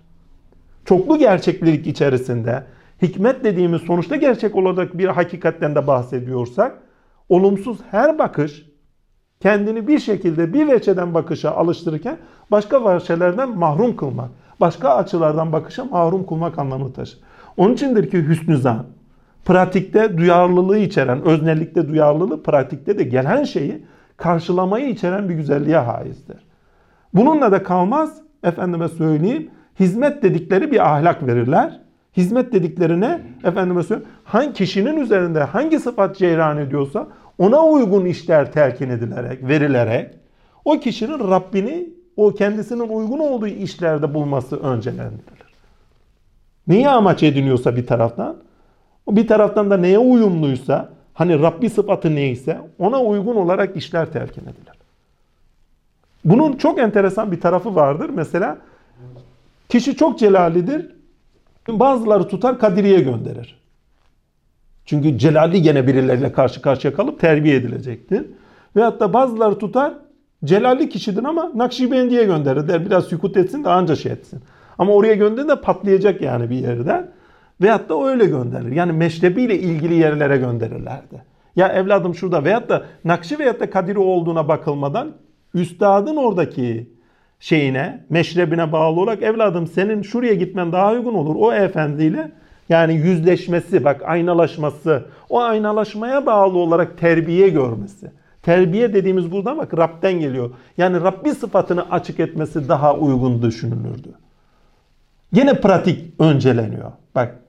Çoklu 0.86 1.18
gerçeklik 1.18 1.88
içerisinde 1.88 2.64
hikmet 3.02 3.44
dediğimiz 3.44 3.82
sonuçta 3.82 4.16
gerçek 4.16 4.56
olacak 4.56 4.98
bir 4.98 5.08
hakikatten 5.08 5.76
de 5.76 5.88
bahsediyorsak 5.88 6.82
olumsuz 7.32 7.78
her 7.92 8.20
bakış 8.20 8.66
kendini 9.40 9.88
bir 9.88 10.00
şekilde 10.00 10.54
bir 10.54 10.68
veçeden 10.68 11.14
bakışa 11.14 11.52
alıştırırken 11.52 12.18
başka 12.52 12.96
veçelerden 12.96 13.58
mahrum 13.58 13.96
kılmak, 13.96 14.30
başka 14.60 14.90
açılardan 14.90 15.52
bakışa 15.52 15.86
mahrum 15.86 16.26
kılmak 16.26 16.60
anlamı 16.60 16.94
taşır. 16.94 17.20
Onun 17.58 17.74
içindir 17.74 18.12
ki 18.12 18.28
hüsnü 18.28 18.58
zan, 18.58 18.86
pratikte 19.46 20.18
duyarlılığı 20.18 20.78
içeren, 20.78 21.22
öznellikte 21.22 21.90
duyarlılığı, 21.90 22.44
pratikte 22.44 22.98
de 22.98 23.04
gelen 23.04 23.44
şeyi 23.44 23.86
karşılamayı 24.18 24.90
içeren 24.90 25.30
bir 25.30 25.34
güzelliğe 25.34 25.78
haizdir. 25.78 26.38
Bununla 27.14 27.52
da 27.52 27.64
kalmaz, 27.64 28.22
efendime 28.44 28.88
söyleyeyim, 28.88 29.50
hizmet 29.80 30.24
dedikleri 30.24 30.72
bir 30.72 30.92
ahlak 30.92 31.28
verirler. 31.28 31.82
Hizmet 32.18 32.54
dediklerine, 32.54 33.22
efendime 33.44 33.84
söyleyeyim, 33.84 34.12
hangi 34.24 34.54
kişinin 34.54 34.98
üzerinde 34.98 35.44
hangi 35.44 35.80
sıfat 35.80 36.18
ceyran 36.18 36.58
ediyorsa 36.58 37.08
ona 37.38 37.66
uygun 37.66 38.06
işler 38.06 38.52
telkin 38.52 38.90
edilerek, 38.90 39.48
verilerek 39.48 40.10
o 40.66 40.80
kişinin 40.80 41.20
Rabbini 41.20 41.90
o 42.18 42.34
kendisinin 42.34 42.90
uygun 42.90 43.20
olduğu 43.20 43.48
işlerde 43.48 44.14
bulması 44.14 44.58
öncelendirilir. 44.58 45.52
Neyi 46.68 46.90
amaç 46.90 47.24
ediniyorsa 47.24 47.76
bir 47.76 47.88
taraftan, 47.88 48.38
bir 49.10 49.28
taraftan 49.28 49.70
da 49.70 49.78
neye 49.78 50.00
uyumluysa, 50.00 50.90
hani 51.14 51.42
Rabbi 51.42 51.70
sıfatı 51.70 52.16
neyse 52.16 52.62
ona 52.80 53.02
uygun 53.02 53.36
olarak 53.36 53.78
işler 53.78 54.12
telkin 54.12 54.42
edilir. 54.42 54.82
Bunun 56.26 56.58
çok 56.58 56.80
enteresan 56.80 57.32
bir 57.32 57.42
tarafı 57.42 57.76
vardır. 57.76 58.10
Mesela 58.14 58.58
kişi 59.70 59.96
çok 59.96 60.20
celalidir. 60.20 61.01
Bazıları 61.68 62.28
tutar 62.28 62.60
Kadiriye 62.60 63.00
gönderir. 63.00 63.62
Çünkü 64.86 65.18
celalli 65.18 65.62
gene 65.62 65.88
birileriyle 65.88 66.32
karşı 66.32 66.62
karşıya 66.62 66.94
kalıp 66.94 67.20
terbiye 67.20 67.56
edilecektir. 67.56 68.26
Veyahut 68.76 69.00
da 69.00 69.14
bazıları 69.14 69.58
tutar 69.58 69.94
celalli 70.46 70.90
kişidir 70.90 71.24
ama 71.24 71.52
Nakşibendi'ye 71.56 72.24
gönderir. 72.24 72.68
Der 72.68 72.86
biraz 72.86 73.06
sükut 73.06 73.38
etsin 73.38 73.64
de 73.64 73.70
anca 73.70 73.96
şey 73.96 74.12
etsin. 74.12 74.42
Ama 74.78 74.94
oraya 74.94 75.16
gönderir 75.16 75.62
patlayacak 75.62 76.22
yani 76.22 76.50
bir 76.50 76.56
yerden. 76.56 77.12
Veyahut 77.62 77.90
da 77.90 78.04
öyle 78.04 78.26
gönderir. 78.26 78.72
Yani 78.72 78.92
meşrebiyle 78.92 79.60
ilgili 79.60 79.94
yerlere 79.94 80.38
gönderirlerdi. 80.38 81.24
Ya 81.56 81.68
evladım 81.68 82.16
şurada 82.16 82.44
veyahut 82.44 82.70
da 82.70 82.86
Nakşi 83.06 83.40
veyahut 83.40 83.60
da 83.60 83.70
Kadiri 83.70 84.00
olduğuna 84.00 84.48
bakılmadan 84.48 85.12
üstadın 85.54 86.16
oradaki 86.16 86.90
şeyine, 87.42 88.06
meşrebine 88.10 88.72
bağlı 88.72 89.00
olarak 89.00 89.24
evladım 89.24 89.68
senin 89.68 90.02
şuraya 90.02 90.34
gitmen 90.34 90.72
daha 90.72 90.92
uygun 90.92 91.14
olur. 91.14 91.36
O 91.40 91.54
efendiyle 91.54 92.32
yani 92.70 92.94
yüzleşmesi, 92.94 93.84
bak 93.84 94.02
aynalaşması, 94.06 95.06
o 95.30 95.40
aynalaşmaya 95.40 96.26
bağlı 96.26 96.58
olarak 96.58 96.98
terbiye 96.98 97.50
görmesi. 97.50 98.12
Terbiye 98.42 98.94
dediğimiz 98.94 99.32
buradan 99.32 99.58
bak 99.58 99.78
Rab'den 99.78 100.14
geliyor. 100.14 100.52
Yani 100.78 101.02
Rabbi 101.02 101.32
sıfatını 101.32 101.92
açık 101.92 102.20
etmesi 102.20 102.70
daha 102.70 102.96
uygun 102.96 103.42
düşünülürdü. 103.42 104.10
Yine 105.34 105.62
pratik 105.62 106.14
önceleniyor. 106.20 106.92
Bak 107.16 107.40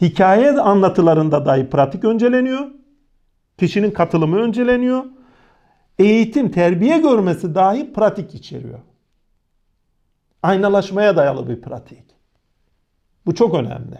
hikaye 0.00 0.52
anlatılarında 0.52 1.46
dahi 1.46 1.70
pratik 1.70 2.04
önceleniyor. 2.04 2.66
Kişinin 3.58 3.90
katılımı 3.90 4.36
önceleniyor. 4.36 5.04
Eğitim, 5.98 6.50
terbiye 6.50 6.98
görmesi 6.98 7.54
dahi 7.54 7.92
pratik 7.92 8.34
içeriyor. 8.34 8.78
Aynalaşmaya 10.44 11.16
dayalı 11.16 11.48
bir 11.48 11.60
pratik. 11.60 12.04
Bu 13.26 13.34
çok 13.34 13.54
önemli. 13.54 13.98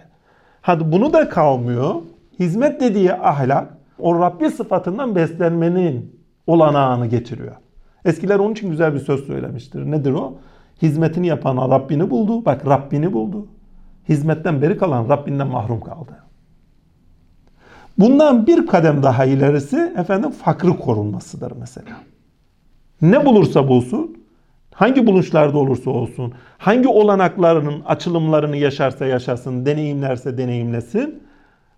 Hadi 0.60 0.92
bunu 0.92 1.12
da 1.12 1.28
kalmıyor. 1.28 1.94
Hizmet 2.38 2.80
dediği 2.80 3.12
ahlak 3.12 3.78
o 3.98 4.20
Rabbi 4.20 4.50
sıfatından 4.50 5.14
beslenmenin 5.14 6.20
olanağını 6.46 7.06
getiriyor. 7.06 7.56
Eskiler 8.04 8.38
onun 8.38 8.52
için 8.52 8.70
güzel 8.70 8.94
bir 8.94 8.98
söz 8.98 9.26
söylemiştir. 9.26 9.90
Nedir 9.90 10.12
o? 10.12 10.34
Hizmetini 10.82 11.26
yapan 11.26 11.70
Rabbini 11.70 12.10
buldu. 12.10 12.44
Bak 12.44 12.66
Rabbini 12.66 13.12
buldu. 13.12 13.46
Hizmetten 14.08 14.62
beri 14.62 14.78
kalan 14.78 15.08
Rabbinden 15.08 15.46
mahrum 15.46 15.80
kaldı. 15.80 16.24
Bundan 17.98 18.46
bir 18.46 18.66
kadem 18.66 19.02
daha 19.02 19.24
ilerisi 19.24 19.94
efendim 19.96 20.30
fakrı 20.30 20.78
korunmasıdır 20.78 21.52
mesela. 21.60 21.96
Ne 23.02 23.26
bulursa 23.26 23.68
bulsun, 23.68 24.23
hangi 24.74 25.06
buluşlarda 25.06 25.58
olursa 25.58 25.90
olsun, 25.90 26.32
hangi 26.58 26.88
olanaklarının 26.88 27.82
açılımlarını 27.86 28.56
yaşarsa 28.56 29.06
yaşasın, 29.06 29.66
deneyimlerse 29.66 30.38
deneyimlesin. 30.38 31.22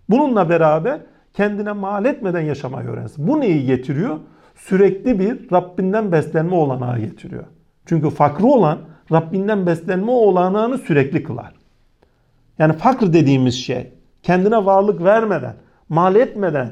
Bununla 0.09 0.49
beraber 0.49 0.99
kendine 1.33 1.71
mal 1.71 2.05
etmeden 2.05 2.41
yaşamayı 2.41 2.89
öğrensin. 2.89 3.27
Bu 3.27 3.39
neyi 3.39 3.65
getiriyor? 3.65 4.17
Sürekli 4.55 5.19
bir 5.19 5.51
Rabbinden 5.51 6.11
beslenme 6.11 6.55
olanağı 6.55 6.99
getiriyor. 6.99 7.43
Çünkü 7.85 8.09
fakrı 8.09 8.45
olan 8.45 8.79
Rabbinden 9.11 9.65
beslenme 9.65 10.11
olanağını 10.11 10.77
sürekli 10.77 11.23
kılar. 11.23 11.53
Yani 12.59 12.73
fakr 12.73 13.13
dediğimiz 13.13 13.55
şey 13.55 13.91
kendine 14.23 14.65
varlık 14.65 15.03
vermeden, 15.03 15.55
mal 15.89 16.15
etmeden 16.15 16.71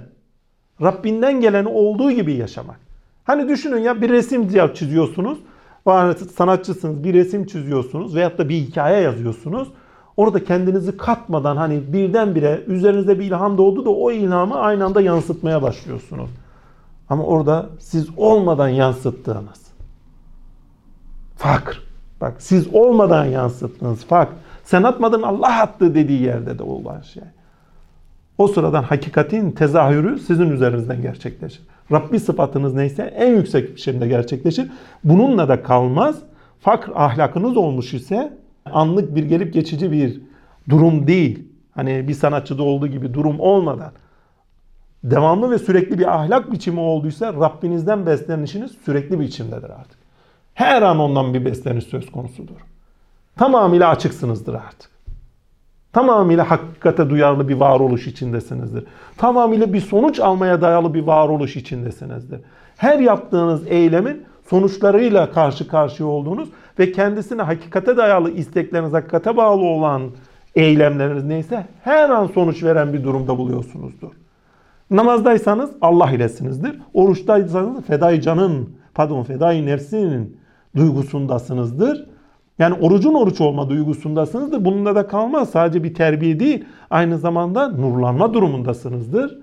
Rabbinden 0.81 1.41
geleni 1.41 1.67
olduğu 1.67 2.11
gibi 2.11 2.33
yaşamak. 2.33 2.79
Hani 3.23 3.49
düşünün 3.49 3.79
ya 3.79 4.01
bir 4.01 4.09
resim 4.09 4.49
çiziyorsunuz. 4.73 5.37
Sanatçısınız 6.37 7.03
bir 7.03 7.13
resim 7.13 7.45
çiziyorsunuz 7.45 8.15
veyahut 8.15 8.37
da 8.37 8.49
bir 8.49 8.55
hikaye 8.55 9.01
yazıyorsunuz. 9.01 9.67
Orada 10.17 10.43
kendinizi 10.43 10.97
katmadan 10.97 11.57
hani 11.57 11.93
birdenbire 11.93 12.63
üzerinizde 12.67 13.19
bir 13.19 13.25
ilham 13.25 13.57
doğdu 13.57 13.85
da 13.85 13.89
o 13.89 14.11
ilhamı 14.11 14.55
aynı 14.55 14.85
anda 14.85 15.01
yansıtmaya 15.01 15.61
başlıyorsunuz. 15.61 16.29
Ama 17.09 17.23
orada 17.23 17.69
siz 17.79 18.09
olmadan 18.17 18.69
yansıttığınız 18.69 19.65
fakr. 21.37 21.81
Bak 22.21 22.35
siz 22.39 22.73
olmadan 22.73 23.25
yansıttığınız 23.25 24.05
fakr. 24.05 24.33
Sen 24.63 24.83
atmadın 24.83 25.21
Allah 25.21 25.61
attı 25.61 25.95
dediği 25.95 26.21
yerde 26.21 26.59
de 26.59 26.63
olan 26.63 27.01
şey. 27.01 27.23
O 28.37 28.47
sıradan 28.47 28.83
hakikatin 28.83 29.51
tezahürü 29.51 30.19
sizin 30.19 30.49
üzerinizden 30.49 31.01
gerçekleşir. 31.01 31.61
Rabbi 31.91 32.19
sıfatınız 32.19 32.73
neyse 32.73 33.03
en 33.03 33.35
yüksek 33.35 33.75
biçimde 33.75 34.07
gerçekleşir. 34.07 34.71
Bununla 35.03 35.49
da 35.49 35.63
kalmaz. 35.63 36.19
Fakr 36.59 36.91
ahlakınız 36.95 37.57
olmuş 37.57 37.93
ise 37.93 38.33
anlık 38.65 39.15
bir 39.15 39.23
gelip 39.23 39.53
geçici 39.53 39.91
bir 39.91 40.21
durum 40.69 41.07
değil. 41.07 41.47
Hani 41.71 42.07
bir 42.07 42.13
sanatçıda 42.13 42.63
olduğu 42.63 42.87
gibi 42.87 43.13
durum 43.13 43.39
olmadan 43.39 43.91
devamlı 45.03 45.51
ve 45.51 45.59
sürekli 45.59 45.99
bir 45.99 46.15
ahlak 46.15 46.51
biçimi 46.51 46.79
olduysa 46.79 47.33
Rabbinizden 47.33 48.05
beslenişiniz 48.05 48.71
sürekli 48.85 49.19
biçimdedir 49.19 49.69
artık. 49.69 49.99
Her 50.53 50.81
an 50.81 50.99
ondan 50.99 51.33
bir 51.33 51.45
besleniş 51.45 51.83
söz 51.83 52.11
konusudur. 52.11 52.55
Tamamıyla 53.35 53.89
açıksınızdır 53.89 54.53
artık. 54.53 54.94
Tamamıyla 55.95 56.51
hakikate 56.51 57.09
duyarlı 57.09 57.49
bir 57.49 57.55
varoluş 57.55 58.07
içindesinizdir. 58.07 58.83
Tamamıyla 59.17 59.73
bir 59.73 59.81
sonuç 59.81 60.19
almaya 60.19 60.61
dayalı 60.61 60.93
bir 60.93 61.03
varoluş 61.03 61.55
içindesinizdir. 61.55 62.41
Her 62.77 62.99
yaptığınız 62.99 63.67
eylemin 63.67 64.23
sonuçlarıyla 64.49 65.31
karşı 65.31 65.67
karşıya 65.67 66.09
olduğunuz 66.09 66.49
ve 66.79 66.91
kendisine 66.91 67.41
hakikate 67.41 67.97
dayalı 67.97 68.31
istekleriniz, 68.31 68.93
hakikate 68.93 69.37
bağlı 69.37 69.61
olan 69.61 70.01
eylemleriniz 70.55 71.23
neyse 71.23 71.65
her 71.83 72.09
an 72.09 72.27
sonuç 72.27 72.63
veren 72.63 72.93
bir 72.93 73.03
durumda 73.03 73.37
buluyorsunuzdur. 73.37 74.11
Namazdaysanız 74.91 75.71
Allah 75.81 76.11
ilesinizdir. 76.11 76.79
Oruçtaysanız 76.93 77.85
fedai 77.85 78.21
canın, 78.21 78.69
pardon 78.93 79.23
fedai 79.23 79.65
nefsinin 79.65 80.37
duygusundasınızdır. 80.75 82.14
Yani 82.59 82.73
orucun 82.73 83.13
oruç 83.13 83.41
olma 83.41 83.69
duygusundasınızdır. 83.69 84.65
Bununla 84.65 84.95
da 84.95 85.07
kalmaz. 85.07 85.49
Sadece 85.49 85.83
bir 85.83 85.93
terbiye 85.93 86.39
değil. 86.39 86.65
Aynı 86.89 87.17
zamanda 87.17 87.67
nurlanma 87.67 88.33
durumundasınızdır. 88.33 89.39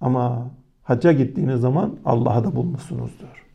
Ama 0.00 0.50
hacca 0.82 1.12
gittiğiniz 1.12 1.60
zaman 1.60 1.96
Allah'ı 2.04 2.44
da 2.44 2.56
bulmuşsunuzdur. 2.56 3.46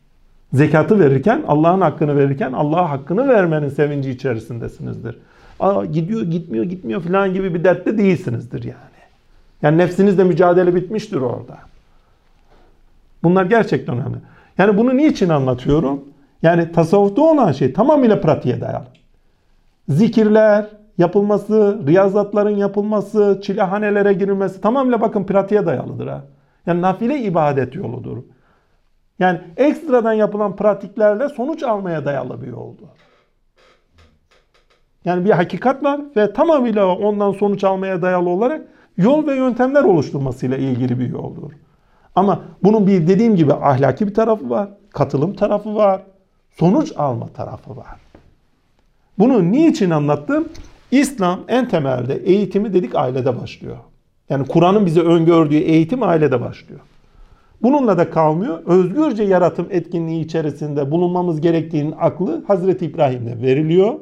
Zekatı 0.52 1.00
verirken, 1.00 1.42
Allah'ın 1.48 1.80
hakkını 1.80 2.16
verirken 2.16 2.52
Allah'a 2.52 2.90
hakkını 2.90 3.28
vermenin 3.28 3.68
sevinci 3.68 4.10
içerisindesinizdir. 4.10 5.18
Aa, 5.60 5.84
gidiyor 5.84 6.22
gitmiyor 6.22 6.64
gitmiyor 6.64 7.00
falan 7.00 7.34
gibi 7.34 7.54
bir 7.54 7.64
dertte 7.64 7.98
değilsinizdir 7.98 8.62
yani. 8.62 8.96
Yani 9.62 9.78
nefsinizle 9.78 10.24
mücadele 10.24 10.74
bitmiştir 10.74 11.16
orada. 11.16 11.58
Bunlar 13.22 13.44
gerçekten 13.44 13.96
önemli. 13.96 14.16
Yani 14.58 14.78
bunu 14.78 14.96
niçin 14.96 15.28
anlatıyorum? 15.28 16.04
Yani 16.42 16.72
tasavvufta 16.72 17.22
olan 17.22 17.52
şey 17.52 17.72
tamamıyla 17.72 18.20
pratiğe 18.20 18.60
dayalı. 18.60 18.86
Zikirler 19.88 20.66
yapılması, 20.98 21.80
riyazatların 21.86 22.56
yapılması, 22.56 23.40
çilehanelere 23.42 24.12
girilmesi 24.12 24.60
tamamıyla 24.60 25.00
bakın 25.00 25.24
pratiğe 25.24 25.66
dayalıdır 25.66 26.06
ha. 26.06 26.24
Yani 26.66 26.82
nafile 26.82 27.18
ibadet 27.18 27.74
yoludur. 27.74 28.22
Yani 29.18 29.40
ekstradan 29.56 30.12
yapılan 30.12 30.56
pratiklerle 30.56 31.28
sonuç 31.28 31.62
almaya 31.62 32.04
dayalı 32.04 32.42
bir 32.42 32.46
yoldur. 32.46 32.86
Yani 35.04 35.24
bir 35.24 35.30
hakikat 35.30 35.84
var 35.84 36.00
ve 36.16 36.32
tamamıyla 36.32 36.86
ondan 36.86 37.32
sonuç 37.32 37.64
almaya 37.64 38.02
dayalı 38.02 38.28
olarak 38.28 38.62
yol 38.96 39.26
ve 39.26 39.34
yöntemler 39.34 39.84
oluşturmasıyla 39.84 40.56
ilgili 40.56 40.98
bir 40.98 41.08
yoldur. 41.08 41.52
Ama 42.14 42.40
bunun 42.62 42.86
bir 42.86 43.08
dediğim 43.08 43.36
gibi 43.36 43.52
ahlaki 43.54 44.06
bir 44.06 44.14
tarafı 44.14 44.50
var, 44.50 44.68
katılım 44.90 45.34
tarafı 45.34 45.74
var, 45.74 46.02
sonuç 46.58 46.92
alma 46.96 47.26
tarafı 47.26 47.76
var. 47.76 48.00
Bunu 49.18 49.52
niçin 49.52 49.90
anlattım? 49.90 50.48
İslam 50.90 51.40
en 51.48 51.68
temelde 51.68 52.14
eğitimi 52.14 52.74
dedik 52.74 52.94
ailede 52.94 53.40
başlıyor. 53.42 53.76
Yani 54.30 54.46
Kur'an'ın 54.46 54.86
bize 54.86 55.00
öngördüğü 55.00 55.56
eğitim 55.56 56.02
ailede 56.02 56.40
başlıyor. 56.40 56.80
Bununla 57.62 57.98
da 57.98 58.10
kalmıyor. 58.10 58.62
Özgürce 58.66 59.22
yaratım 59.22 59.66
etkinliği 59.70 60.24
içerisinde 60.24 60.90
bulunmamız 60.90 61.40
gerektiğinin 61.40 61.94
aklı 62.00 62.44
Hazreti 62.44 62.86
İbrahim'de 62.86 63.42
veriliyor. 63.42 63.94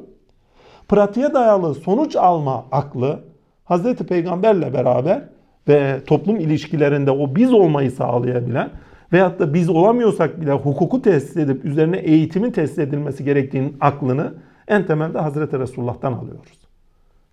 Pratiğe 0.87 1.33
dayalı 1.33 1.75
sonuç 1.75 2.15
alma 2.15 2.65
aklı 2.71 3.19
Hazreti 3.63 4.05
Peygamberle 4.05 4.73
beraber 4.73 5.23
ve 5.67 6.01
toplum 6.07 6.39
ilişkilerinde 6.39 7.11
o 7.11 7.35
biz 7.35 7.53
olmayı 7.53 7.91
sağlayabilen 7.91 8.69
veyahut 9.13 9.39
da 9.39 9.53
biz 9.53 9.69
olamıyorsak 9.69 10.41
bile 10.41 10.51
hukuku 10.51 11.01
tesis 11.01 11.37
edip 11.37 11.65
üzerine 11.65 11.97
eğitimin 11.97 12.51
tesis 12.51 12.77
edilmesi 12.77 13.23
gerektiğinin 13.23 13.77
aklını 13.81 14.33
en 14.67 14.85
temelde 14.85 15.19
Hazreti 15.19 15.59
Resulullah'tan 15.59 16.13
alıyoruz. 16.13 16.59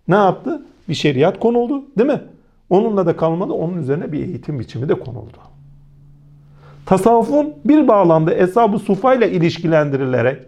Ne 0.07 0.15
yaptı? 0.15 0.65
Bir 0.89 0.93
şeriat 0.93 1.39
konuldu 1.39 1.83
değil 1.97 2.09
mi? 2.09 2.21
Onunla 2.69 3.05
da 3.05 3.17
kalmadı. 3.17 3.53
Onun 3.53 3.77
üzerine 3.77 4.11
bir 4.11 4.19
eğitim 4.19 4.59
biçimi 4.59 4.89
de 4.89 4.99
konuldu. 4.99 5.37
Tasavvufun 6.85 7.53
bir 7.65 7.87
bağlamda 7.87 8.35
Eshab-ı 8.35 8.79
Sufa 8.79 9.13
ile 9.13 9.31
ilişkilendirilerek 9.31 10.41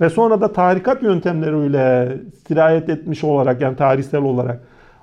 ve 0.00 0.10
sonra 0.10 0.40
da 0.40 0.52
tarikat 0.52 1.02
yöntemleriyle 1.02 2.16
sirayet 2.48 2.88
etmiş 2.88 3.24
olarak 3.24 3.60
yani 3.60 3.76
tarihsel 3.76 4.22
olarak 4.22 4.60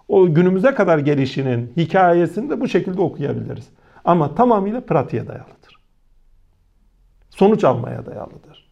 o 0.07 0.33
günümüze 0.33 0.73
kadar 0.73 0.97
gelişinin 0.97 1.73
hikayesini 1.77 2.49
de 2.49 2.61
bu 2.61 2.67
şekilde 2.67 3.01
okuyabiliriz. 3.01 3.67
Ama 4.05 4.35
tamamıyla 4.35 4.81
pratiğe 4.81 5.27
dayalıdır. 5.27 5.58
Sonuç 7.39 7.63
almaya 7.63 8.05
dayalıdır. 8.05 8.69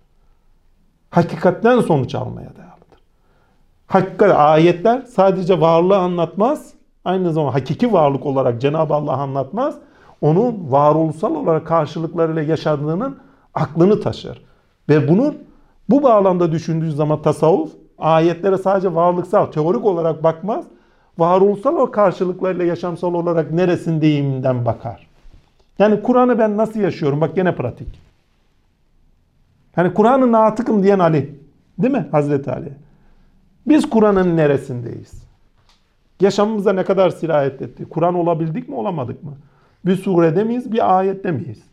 Hakikatten 1.10 1.80
sonuç 1.80 2.16
almaya 2.16 2.56
dayalıdır. 2.58 3.00
Hakikat 3.88 4.36
ayetler 4.36 5.02
sadece 5.02 5.62
varlığı 5.62 5.98
anlatmaz, 5.98 6.74
aynı 7.06 7.34
zamanda 7.34 7.56
hakiki 7.56 7.94
varlık 7.94 8.26
olarak 8.26 8.62
Cenab-ı 8.62 8.94
Allah 8.94 9.14
anlatmaz. 9.14 9.76
Onun 10.22 10.72
varoluşsal 10.72 11.36
olarak 11.36 11.68
karşılıklarıyla 11.68 12.42
yaşadığının 12.42 13.18
aklını 13.54 14.02
taşır. 14.02 14.42
Ve 14.90 15.08
bunun 15.08 15.38
bu 15.90 16.04
bağlamda 16.04 16.52
düşündüğü 16.52 16.92
zaman 16.92 17.22
tasavvuf 17.22 17.72
ayetlere 17.98 18.58
sadece 18.58 18.96
varlıksal, 18.96 19.46
teorik 19.46 19.86
olarak 19.86 20.24
bakmaz. 20.24 20.66
Varoluşsal 21.18 21.76
o 21.76 21.92
karşılıklarıyla 21.92 22.66
yaşamsal 22.66 23.14
olarak 23.14 23.52
neresindeyimden 23.52 24.66
bakar. 24.66 25.08
Yani 25.80 26.02
Kur'an'ı 26.02 26.40
ben 26.40 26.58
nasıl 26.58 26.80
yaşıyorum? 26.80 27.22
Bak 27.22 27.36
gene 27.36 27.56
pratik. 27.56 28.07
Yani 29.78 29.94
Kur'an'ın 29.94 30.32
natıkım 30.32 30.84
diyen 30.84 31.00
Ali. 31.00 31.40
Değil 31.80 31.94
mi 31.94 32.08
Hazreti 32.12 32.52
Ali? 32.52 32.74
Biz 33.68 33.90
Kur'an'ın 33.90 34.38
neresindeyiz? 34.38 35.28
Yaşamımıza 36.22 36.74
ne 36.74 36.84
kadar 36.84 37.10
sirayet 37.10 37.62
etti? 37.62 37.86
Kur'an 37.90 38.16
olabildik 38.16 38.70
mi 38.70 38.76
olamadık 38.76 39.24
mı? 39.24 39.34
Bir 39.86 39.96
surede 39.96 40.44
miyiz, 40.44 40.72
bir 40.72 40.98
ayette 40.98 41.32
miyiz? 41.32 41.64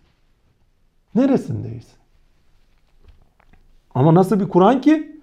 Neresindeyiz? 1.14 1.86
Ama 3.94 4.14
nasıl 4.14 4.40
bir 4.40 4.48
Kur'an 4.48 4.80
ki? 4.80 5.20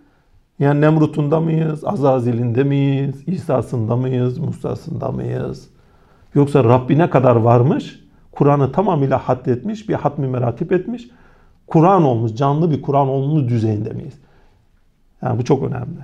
Yani 0.60 0.82
Nemrut'unda 0.82 1.40
mıyız, 1.40 1.86
Azazil'inde 1.86 2.64
miyiz, 2.64 3.28
İsa'sında 3.28 3.96
mıyız, 3.96 4.38
Musa'sında 4.38 5.12
mıyız? 5.12 5.70
Yoksa 6.36 6.64
Rabbine 6.64 7.10
kadar 7.10 7.36
varmış, 7.36 8.00
Kur'an'ı 8.32 8.72
tamamıyla 8.72 9.18
haddetmiş, 9.18 9.90
bir 9.90 9.94
hatmi 9.94 10.28
meratip 10.28 10.72
etmiş, 10.72 11.10
Kur'an 11.72 12.04
olmuş, 12.04 12.36
canlı 12.36 12.72
bir 12.72 12.82
Kur'an 12.82 13.08
olmuş 13.08 13.50
düzeyinde 13.50 13.90
miyiz? 13.90 14.14
Yani 15.22 15.40
bu 15.40 15.46
çok 15.46 15.64
önemli. 15.64 16.00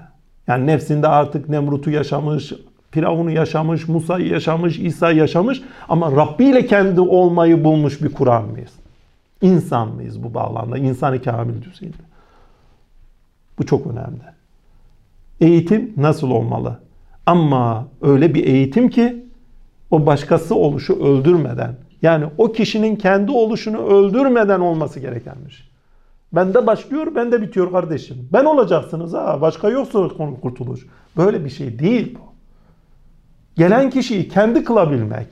Yani 0.47 0.67
nefsinde 0.67 1.07
artık 1.07 1.49
Nemrut'u 1.49 1.91
yaşamış, 1.91 2.53
Firavun'u 2.91 3.31
yaşamış, 3.31 3.87
Musa'yı 3.87 4.27
yaşamış, 4.27 4.79
İsa 4.79 5.11
yaşamış 5.11 5.61
ama 5.89 6.11
Rabbi 6.11 6.45
ile 6.45 6.65
kendi 6.65 7.01
olmayı 7.01 7.63
bulmuş 7.63 8.01
bir 8.01 8.13
Kur'an 8.13 8.45
mıyız? 8.45 8.71
İnsan 9.41 9.87
mıyız 9.87 10.23
bu 10.23 10.33
bağlamda? 10.33 10.77
İnsanı 10.77 11.21
kamil 11.21 11.61
düzeyinde. 11.61 11.97
Bu 13.59 13.65
çok 13.65 13.87
önemli. 13.87 14.21
Eğitim 15.41 15.93
nasıl 15.97 16.31
olmalı? 16.31 16.79
Ama 17.25 17.87
öyle 18.01 18.33
bir 18.33 18.45
eğitim 18.45 18.89
ki 18.89 19.25
o 19.91 20.05
başkası 20.05 20.55
oluşu 20.55 20.93
öldürmeden 20.93 21.75
yani 22.01 22.25
o 22.37 22.51
kişinin 22.51 22.95
kendi 22.95 23.31
oluşunu 23.31 23.87
öldürmeden 23.87 24.59
olması 24.59 24.99
gerekenmiş. 24.99 25.67
Bende 26.31 26.67
başlıyor, 26.67 27.15
bende 27.15 27.41
bitiyor 27.41 27.71
kardeşim. 27.71 28.29
Ben 28.33 28.45
olacaksınız 28.45 29.13
ha. 29.13 29.41
Başka 29.41 29.69
yoksa 29.69 30.07
kurtuluş. 30.41 30.87
Böyle 31.17 31.45
bir 31.45 31.49
şey 31.49 31.79
değil 31.79 32.17
bu. 32.19 32.27
Gelen 33.55 33.89
kişiyi 33.89 34.29
kendi 34.29 34.63
kılabilmek. 34.63 35.27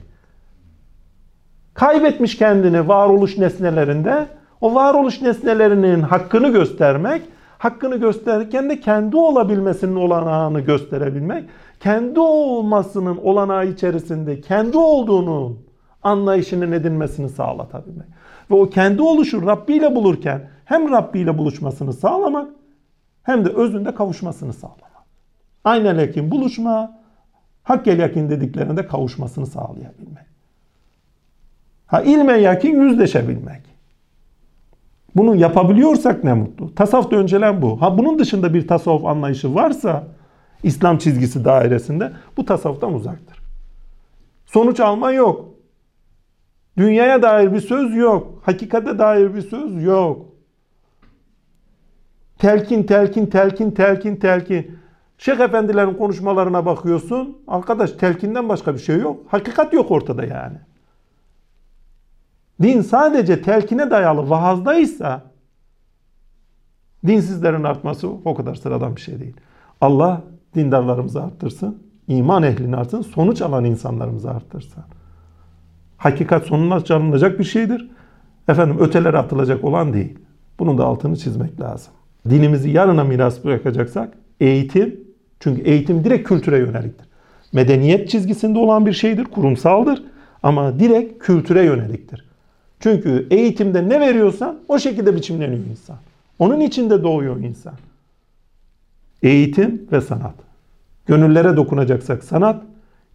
Kaybetmiş 1.74 2.36
kendini 2.36 2.88
varoluş 2.88 3.38
nesnelerinde. 3.38 4.26
O 4.60 4.74
varoluş 4.74 5.22
nesnelerinin 5.22 6.00
hakkını 6.00 6.48
göstermek. 6.48 7.22
Hakkını 7.58 7.96
gösterirken 7.96 8.70
de 8.70 8.80
kendi 8.80 9.16
olabilmesinin 9.16 9.96
olanağını 9.96 10.60
gösterebilmek. 10.60 11.44
Kendi 11.80 12.20
olmasının 12.20 13.16
olanağı 13.16 13.66
içerisinde 13.66 14.40
kendi 14.40 14.76
olduğunun 14.76 15.65
anlayışının 16.02 16.72
edinmesini 16.72 17.28
sağlatabilmek. 17.28 18.06
Ve 18.50 18.54
o 18.54 18.70
kendi 18.70 19.02
oluşu 19.02 19.46
Rabbi 19.46 19.74
ile 19.74 19.94
bulurken 19.94 20.50
hem 20.64 20.90
Rabbi 20.90 21.18
ile 21.18 21.38
buluşmasını 21.38 21.92
sağlamak 21.92 22.48
hem 23.22 23.44
de 23.44 23.48
özünde 23.48 23.94
kavuşmasını 23.94 24.52
sağlamak. 24.52 24.86
Aynel 25.64 25.98
yakin 25.98 26.30
buluşma, 26.30 26.98
hakkel 27.62 27.98
yakin 27.98 28.30
dediklerinde 28.30 28.86
kavuşmasını 28.86 29.46
sağlayabilmek. 29.46 30.26
Ha 31.86 32.02
ilme 32.02 32.32
yakin 32.32 32.82
yüzleşebilmek. 32.82 33.62
Bunu 35.16 35.36
yapabiliyorsak 35.36 36.24
ne 36.24 36.34
mutlu. 36.34 36.74
Tasavvufta 36.74 37.16
öncelen 37.16 37.62
bu. 37.62 37.82
Ha 37.82 37.98
bunun 37.98 38.18
dışında 38.18 38.54
bir 38.54 38.68
tasavvuf 38.68 39.04
anlayışı 39.04 39.54
varsa 39.54 40.04
İslam 40.62 40.98
çizgisi 40.98 41.44
dairesinde 41.44 42.12
bu 42.36 42.44
tasavvuftan 42.44 42.94
uzaktır. 42.94 43.38
Sonuç 44.46 44.80
alma 44.80 45.12
yok. 45.12 45.55
Dünyaya 46.76 47.22
dair 47.22 47.52
bir 47.52 47.60
söz 47.60 47.96
yok. 47.96 48.42
Hakikate 48.42 48.98
dair 48.98 49.34
bir 49.34 49.42
söz 49.42 49.82
yok. 49.82 50.26
Telkin, 52.38 52.82
telkin, 52.82 53.26
telkin, 53.26 53.70
telkin, 53.70 54.16
telkin. 54.16 54.78
Şeyh 55.18 55.40
efendilerin 55.40 55.94
konuşmalarına 55.94 56.66
bakıyorsun. 56.66 57.38
Arkadaş 57.48 57.92
telkinden 57.92 58.48
başka 58.48 58.74
bir 58.74 58.78
şey 58.78 58.98
yok. 58.98 59.20
Hakikat 59.28 59.72
yok 59.72 59.90
ortada 59.90 60.24
yani. 60.24 60.56
Din 62.62 62.80
sadece 62.80 63.42
telkine 63.42 63.90
dayalı 63.90 64.30
vaazdaysa 64.30 65.22
dinsizlerin 67.06 67.64
artması 67.64 68.08
o 68.08 68.34
kadar 68.34 68.54
sıradan 68.54 68.96
bir 68.96 69.00
şey 69.00 69.20
değil. 69.20 69.36
Allah 69.80 70.22
dindarlarımızı 70.54 71.22
arttırsın, 71.22 71.82
iman 72.08 72.42
ehlini 72.42 72.76
artsın, 72.76 73.02
sonuç 73.02 73.42
alan 73.42 73.64
insanlarımızı 73.64 74.30
arttırsın. 74.30 74.84
Hakikat 75.96 76.46
sonuna 76.46 76.84
çalınacak 76.84 77.38
bir 77.38 77.44
şeydir. 77.44 77.90
Efendim 78.48 78.76
ötelere 78.80 79.18
atılacak 79.18 79.64
olan 79.64 79.92
değil. 79.92 80.18
Bunun 80.58 80.78
da 80.78 80.84
altını 80.84 81.16
çizmek 81.16 81.60
lazım. 81.60 81.92
Dinimizi 82.30 82.70
yarına 82.70 83.04
miras 83.04 83.44
bırakacaksak 83.44 84.14
eğitim, 84.40 85.00
çünkü 85.40 85.62
eğitim 85.62 86.04
direkt 86.04 86.28
kültüre 86.28 86.58
yöneliktir. 86.58 87.06
Medeniyet 87.52 88.08
çizgisinde 88.08 88.58
olan 88.58 88.86
bir 88.86 88.92
şeydir, 88.92 89.24
kurumsaldır 89.24 90.02
ama 90.42 90.78
direkt 90.78 91.24
kültüre 91.24 91.64
yöneliktir. 91.64 92.24
Çünkü 92.80 93.26
eğitimde 93.30 93.88
ne 93.88 94.00
veriyorsan 94.00 94.58
o 94.68 94.78
şekilde 94.78 95.16
biçimleniyor 95.16 95.64
insan. 95.70 95.96
Onun 96.38 96.60
içinde 96.60 97.02
doğuyor 97.02 97.36
insan. 97.36 97.74
Eğitim 99.22 99.88
ve 99.92 100.00
sanat. 100.00 100.34
Gönüllere 101.06 101.56
dokunacaksak 101.56 102.24
sanat, 102.24 102.62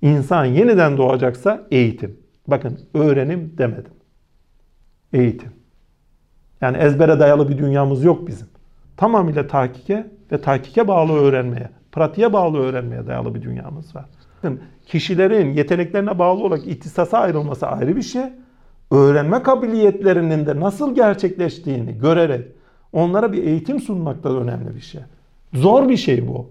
insan 0.01 0.45
yeniden 0.45 0.97
doğacaksa 0.97 1.67
eğitim. 1.71 2.17
Bakın 2.51 2.79
öğrenim 2.93 3.53
demedim. 3.57 3.93
Eğitim. 5.13 5.51
Yani 6.61 6.77
ezbere 6.77 7.19
dayalı 7.19 7.49
bir 7.49 7.57
dünyamız 7.57 8.03
yok 8.03 8.27
bizim. 8.27 8.47
Tamamıyla 8.97 9.47
tahkike 9.47 10.07
ve 10.31 10.41
tahkike 10.41 10.87
bağlı 10.87 11.13
öğrenmeye, 11.13 11.69
pratiğe 11.91 12.33
bağlı 12.33 12.57
öğrenmeye 12.57 13.07
dayalı 13.07 13.35
bir 13.35 13.41
dünyamız 13.41 13.95
var. 13.95 14.05
Bakın 14.37 14.61
kişilerin 14.85 15.53
yeteneklerine 15.53 16.19
bağlı 16.19 16.43
olarak 16.43 16.67
ihtisasa 16.67 17.17
ayrılması 17.17 17.67
ayrı 17.67 17.95
bir 17.95 18.01
şey. 18.01 18.23
Öğrenme 18.91 19.43
kabiliyetlerinin 19.43 20.45
de 20.45 20.59
nasıl 20.59 20.95
gerçekleştiğini 20.95 21.97
görerek 21.97 22.47
onlara 22.93 23.33
bir 23.33 23.43
eğitim 23.43 23.79
sunmak 23.79 24.23
da 24.23 24.39
önemli 24.39 24.75
bir 24.75 24.81
şey. 24.81 25.01
Zor 25.53 25.89
bir 25.89 25.97
şey 25.97 26.27
bu. 26.27 26.49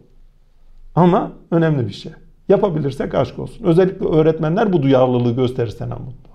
Ama 0.95 1.33
önemli 1.51 1.87
bir 1.87 1.93
şey. 1.93 2.13
Yapabilirsek 2.51 3.15
aşk 3.15 3.39
olsun. 3.39 3.65
Özellikle 3.65 4.07
öğretmenler 4.07 4.73
bu 4.73 4.83
duyarlılığı 4.83 5.37
gösterirse 5.37 5.85
ne 5.85 5.95
mutlu. 5.95 6.31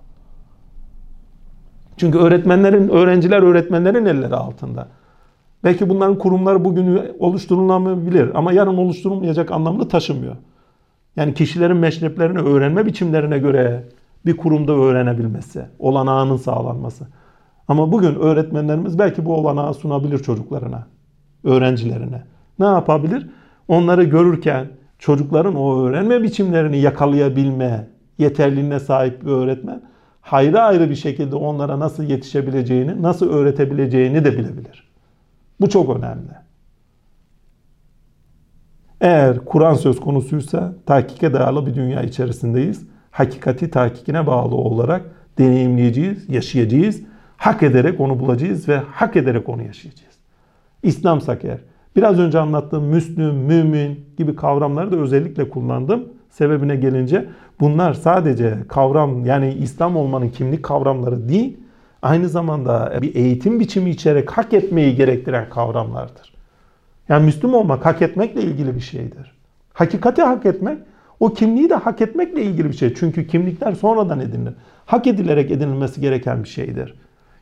Çünkü 1.98 2.18
öğretmenlerin, 2.18 2.90
öğrenciler 2.90 3.42
öğretmenlerin 3.42 4.06
elleri 4.06 4.36
altında. 4.36 4.88
Belki 5.64 5.90
bunların 5.90 6.18
kurumları 6.18 6.66
bugün 6.66 7.02
oluşturulamayabilir 7.20 8.32
ama 8.36 8.54
yarın 8.54 8.78
oluşturulmayacak 8.78 9.52
anlamını 9.52 9.88
taşımıyor. 9.88 10.36
Yani 11.16 11.34
kişilerin 11.34 11.78
meşreplerini 11.78 12.40
öğrenme 12.40 12.86
biçimlerine 12.86 13.40
göre 13.40 13.84
bir 14.26 14.38
kurumda 14.38 14.74
öğrenebilmesi, 14.74 15.66
olanağının 15.80 16.38
sağlanması. 16.38 17.08
Ama 17.68 17.92
bugün 17.92 18.16
öğretmenlerimiz 18.16 19.00
belki 19.00 19.26
bu 19.26 19.36
olanağı 19.36 19.74
sunabilir 19.74 20.20
çocuklarına, 20.20 20.88
öğrencilerine. 21.44 22.24
Ne 22.60 22.66
yapabilir? 22.66 23.30
Onları 23.68 24.04
görürken 24.04 24.68
çocukların 25.00 25.56
o 25.56 25.82
öğrenme 25.82 26.24
biçimlerini 26.24 26.78
yakalayabilme 26.78 27.88
yeterliliğine 28.18 28.80
sahip 28.80 29.26
bir 29.26 29.32
öğretmen 29.32 29.82
hayrı 30.22 30.62
ayrı 30.62 30.90
bir 30.90 30.96
şekilde 30.96 31.36
onlara 31.36 31.80
nasıl 31.80 32.04
yetişebileceğini, 32.04 33.02
nasıl 33.02 33.30
öğretebileceğini 33.30 34.26
de 34.26 34.38
bilebilir. 34.38 34.92
Bu 35.62 35.70
çok 35.70 35.98
önemli. 35.98 36.32
Eğer 39.02 39.46
Kur'an 39.46 39.74
söz 39.74 40.00
konusuysa 40.00 40.74
tahkike 40.86 41.34
dayalı 41.34 41.66
bir 41.66 41.76
dünya 41.76 42.02
içerisindeyiz. 42.02 42.88
Hakikati 43.12 43.72
tahkikine 43.72 44.28
bağlı 44.28 44.56
olarak 44.56 45.06
deneyimleyeceğiz, 45.38 46.30
yaşayacağız. 46.30 47.02
Hak 47.38 47.64
ederek 47.64 48.00
onu 48.00 48.20
bulacağız 48.20 48.70
ve 48.70 48.78
hak 48.78 49.16
ederek 49.16 49.50
onu 49.50 49.64
yaşayacağız. 49.64 50.16
İslamsak 50.84 51.46
eğer. 51.46 51.60
Biraz 51.96 52.20
önce 52.20 52.40
anlattığım 52.40 52.84
Müslüm, 52.84 53.36
mümin 53.36 54.06
gibi 54.18 54.36
kavramları 54.36 54.92
da 54.92 54.96
özellikle 54.96 55.50
kullandım. 55.50 56.04
Sebebine 56.30 56.76
gelince 56.76 57.26
bunlar 57.60 57.94
sadece 57.94 58.58
kavram 58.68 59.26
yani 59.26 59.54
İslam 59.54 59.98
olmanın 59.98 60.30
kimlik 60.30 60.64
kavramları 60.64 61.30
değil, 61.30 61.58
aynı 62.02 62.30
zamanda 62.30 63.00
bir 63.02 63.16
eğitim 63.16 63.60
biçimi 63.60 63.90
içerek 63.90 64.32
hak 64.32 64.54
etmeyi 64.54 64.96
gerektiren 64.96 65.50
kavramlardır. 65.50 66.34
Yani 67.10 67.26
Müslüm 67.26 67.54
olmak 67.54 67.86
hak 67.86 68.02
etmekle 68.02 68.42
ilgili 68.42 68.76
bir 68.76 68.80
şeydir. 68.80 69.36
Hakikati 69.74 70.22
hak 70.22 70.46
etmek, 70.46 70.80
o 71.20 71.34
kimliği 71.34 71.70
de 71.70 71.76
hak 71.76 72.02
etmekle 72.02 72.44
ilgili 72.44 72.70
bir 72.70 72.74
şey. 72.74 72.94
Çünkü 72.94 73.28
kimlikler 73.28 73.74
sonradan 73.74 74.20
edinilir. 74.20 74.54
Hak 74.86 75.08
edilerek 75.08 75.52
edinilmesi 75.52 76.02
gereken 76.02 76.44
bir 76.44 76.50
şeydir. 76.50 76.94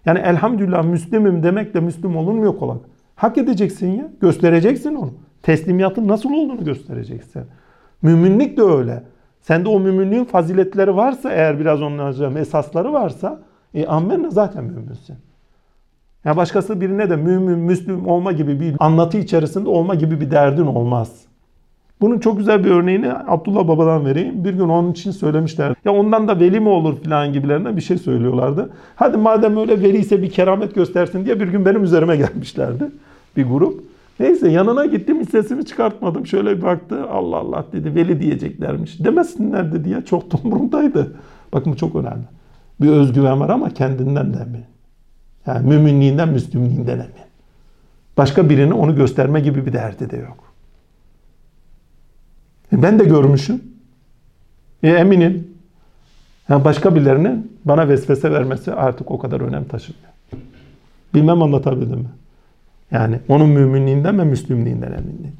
Yani 0.05 0.19
elhamdülillah 0.19 0.83
Müslümüm 0.83 1.43
demekle 1.43 1.79
Müslüm 1.79 2.17
olunmuyor 2.17 2.57
kolay. 2.57 2.77
Hak 3.15 3.37
edeceksin 3.37 3.87
ya. 3.87 4.11
Göstereceksin 4.21 4.95
onu. 4.95 5.13
Teslimiyatın 5.41 6.07
nasıl 6.07 6.29
olduğunu 6.29 6.65
göstereceksin. 6.65 7.43
Müminlik 8.01 8.57
de 8.57 8.61
öyle. 8.61 9.03
Sende 9.41 9.69
o 9.69 9.79
müminliğin 9.79 10.25
faziletleri 10.25 10.95
varsa 10.95 11.31
eğer 11.31 11.59
biraz 11.59 11.81
onlarca 11.81 12.39
esasları 12.39 12.93
varsa 12.93 13.41
e, 13.73 13.85
ammenle 13.85 14.31
zaten 14.31 14.63
müminsin. 14.63 15.17
Ya 16.25 16.37
başkası 16.37 16.81
birine 16.81 17.09
de 17.09 17.15
mümin, 17.15 17.59
müslüm 17.59 18.07
olma 18.07 18.31
gibi 18.31 18.59
bir 18.59 18.75
anlatı 18.79 19.17
içerisinde 19.17 19.69
olma 19.69 19.95
gibi 19.95 20.21
bir 20.21 20.31
derdin 20.31 20.65
olmaz. 20.65 21.25
Bunun 22.01 22.19
çok 22.19 22.37
güzel 22.37 22.63
bir 22.63 22.71
örneğini 22.71 23.13
Abdullah 23.13 23.67
Baba'dan 23.67 24.05
vereyim. 24.05 24.43
Bir 24.43 24.53
gün 24.53 24.69
onun 24.69 24.91
için 24.91 25.11
söylemişler. 25.11 25.75
Ya 25.85 25.93
ondan 25.93 26.27
da 26.27 26.39
veli 26.39 26.59
mi 26.59 26.69
olur 26.69 27.03
falan 27.03 27.33
gibilerinden 27.33 27.77
bir 27.77 27.81
şey 27.81 27.97
söylüyorlardı. 27.97 28.69
Hadi 28.95 29.17
madem 29.17 29.57
öyle 29.57 29.81
veliyse 29.81 30.21
bir 30.21 30.29
keramet 30.29 30.75
göstersin 30.75 31.25
diye 31.25 31.39
bir 31.39 31.47
gün 31.47 31.65
benim 31.65 31.83
üzerime 31.83 32.17
gelmişlerdi. 32.17 32.91
Bir 33.37 33.45
grup. 33.45 33.83
Neyse 34.19 34.49
yanına 34.51 34.85
gittim 34.85 35.21
hiç 35.21 35.29
sesimi 35.29 35.65
çıkartmadım. 35.65 36.27
Şöyle 36.27 36.57
bir 36.57 36.61
baktı. 36.61 37.09
Allah 37.09 37.37
Allah 37.37 37.65
dedi 37.73 37.95
veli 37.95 38.21
diyeceklermiş. 38.21 39.05
Demesinler 39.05 39.73
dedi 39.73 39.89
ya 39.89 40.05
çok 40.05 40.23
umurumdaydı. 40.43 41.15
Bakın 41.53 41.73
bu 41.73 41.77
çok 41.77 41.95
önemli. 41.95 42.23
Bir 42.81 42.89
özgüven 42.89 43.39
var 43.39 43.49
ama 43.49 43.69
kendinden 43.69 44.33
de 44.33 44.37
emin. 44.37 44.63
Yani 45.45 45.67
müminliğinden, 45.67 46.29
müslümliğinden 46.29 46.93
emin. 46.93 47.23
Başka 48.17 48.49
birine 48.49 48.73
onu 48.73 48.95
gösterme 48.95 49.39
gibi 49.41 49.65
bir 49.65 49.73
derdi 49.73 50.09
de 50.09 50.17
yok. 50.17 50.52
E 52.73 52.83
ben 52.83 52.99
de 52.99 53.03
görmüşüm. 53.03 53.61
E 54.83 54.89
eminim. 54.89 55.47
Yani 56.49 56.63
başka 56.63 56.95
birilerinin 56.95 57.57
bana 57.65 57.89
vesvese 57.89 58.31
vermesi 58.31 58.73
artık 58.73 59.11
o 59.11 59.19
kadar 59.19 59.41
önem 59.41 59.63
taşımıyor. 59.63 60.13
Bilmem 61.13 61.41
anlatabildim 61.41 61.99
mi? 61.99 62.09
Yani 62.91 63.19
onun 63.27 63.49
müminliğinden 63.49 64.19
ve 64.19 64.23
müslümliğinden 64.23 64.91
emin 64.91 65.23
değil. 65.23 65.35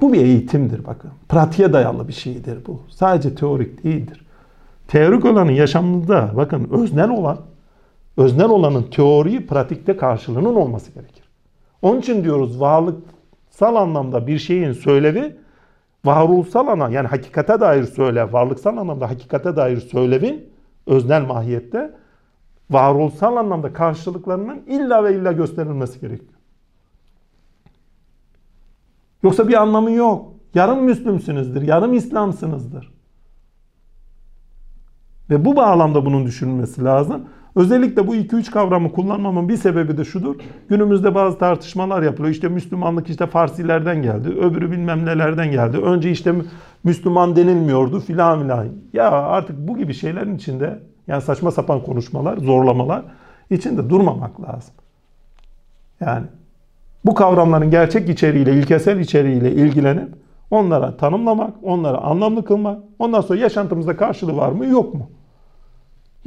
Bu 0.00 0.12
bir 0.12 0.20
eğitimdir 0.20 0.84
bakın. 0.84 1.10
Pratiğe 1.28 1.72
dayalı 1.72 2.08
bir 2.08 2.12
şeydir 2.12 2.58
bu. 2.66 2.80
Sadece 2.88 3.34
teorik 3.34 3.84
değildir. 3.84 4.20
Teorik 4.88 5.24
olanın 5.24 5.52
yaşamında 5.52 6.32
bakın 6.36 6.68
öznel 6.70 7.10
olan, 7.10 7.38
öznel 8.16 8.48
olanın 8.48 8.82
teoriyi 8.82 9.46
pratikte 9.46 9.96
karşılığının 9.96 10.54
olması 10.54 10.92
gerekir. 10.92 11.24
Onun 11.82 12.00
için 12.00 12.24
diyoruz 12.24 12.60
varlıksal 12.60 13.76
anlamda 13.76 14.26
bir 14.26 14.38
şeyin 14.38 14.72
söylevi 14.72 15.36
varoluşsal 16.04 16.66
ana 16.66 16.88
yani 16.88 17.08
hakikate 17.08 17.60
dair 17.60 17.84
söyle, 17.84 18.32
varlıksal 18.32 18.76
anlamda 18.76 19.10
hakikate 19.10 19.56
dair 19.56 19.80
söylevin 19.80 20.52
öznel 20.86 21.22
mahiyette 21.26 21.94
varoluşsal 22.70 23.36
anlamda 23.36 23.72
karşılıklarının 23.72 24.62
illa 24.66 25.04
ve 25.04 25.14
illa 25.16 25.32
gösterilmesi 25.32 26.00
gerekiyor. 26.00 26.32
Yoksa 29.22 29.48
bir 29.48 29.62
anlamı 29.62 29.90
yok. 29.90 30.32
Yarım 30.54 30.84
Müslümsünüzdür, 30.84 31.62
yarım 31.62 31.94
İslamsınızdır. 31.94 32.92
Ve 35.30 35.44
bu 35.44 35.56
bağlamda 35.56 36.04
bunun 36.04 36.26
düşünülmesi 36.26 36.84
lazım. 36.84 37.28
Özellikle 37.58 38.06
bu 38.06 38.16
2-3 38.16 38.50
kavramı 38.50 38.92
kullanmamın 38.92 39.48
bir 39.48 39.56
sebebi 39.56 39.96
de 39.96 40.04
şudur. 40.04 40.36
Günümüzde 40.68 41.14
bazı 41.14 41.38
tartışmalar 41.38 42.02
yapılıyor. 42.02 42.34
İşte 42.34 42.48
Müslümanlık 42.48 43.10
işte 43.10 43.26
Farsilerden 43.26 44.02
geldi. 44.02 44.28
Öbürü 44.28 44.70
bilmem 44.70 45.06
nelerden 45.06 45.50
geldi. 45.50 45.76
Önce 45.76 46.10
işte 46.10 46.34
Müslüman 46.84 47.36
denilmiyordu 47.36 48.00
filan 48.00 48.42
filan. 48.42 48.66
Ya 48.92 49.10
artık 49.10 49.68
bu 49.68 49.78
gibi 49.78 49.94
şeylerin 49.94 50.36
içinde 50.36 50.78
yani 51.06 51.22
saçma 51.22 51.50
sapan 51.50 51.82
konuşmalar, 51.82 52.36
zorlamalar 52.36 53.02
içinde 53.50 53.90
durmamak 53.90 54.40
lazım. 54.40 54.74
Yani 56.00 56.26
bu 57.04 57.14
kavramların 57.14 57.70
gerçek 57.70 58.08
içeriğiyle, 58.08 58.52
ilkesel 58.52 59.00
içeriğiyle 59.00 59.52
ilgilenip 59.52 60.08
onlara 60.50 60.96
tanımlamak, 60.96 61.54
onlara 61.62 61.98
anlamlı 61.98 62.44
kılmak, 62.44 62.78
ondan 62.98 63.20
sonra 63.20 63.38
yaşantımızda 63.38 63.96
karşılığı 63.96 64.36
var 64.36 64.52
mı 64.52 64.66
yok 64.66 64.94
mu? 64.94 65.10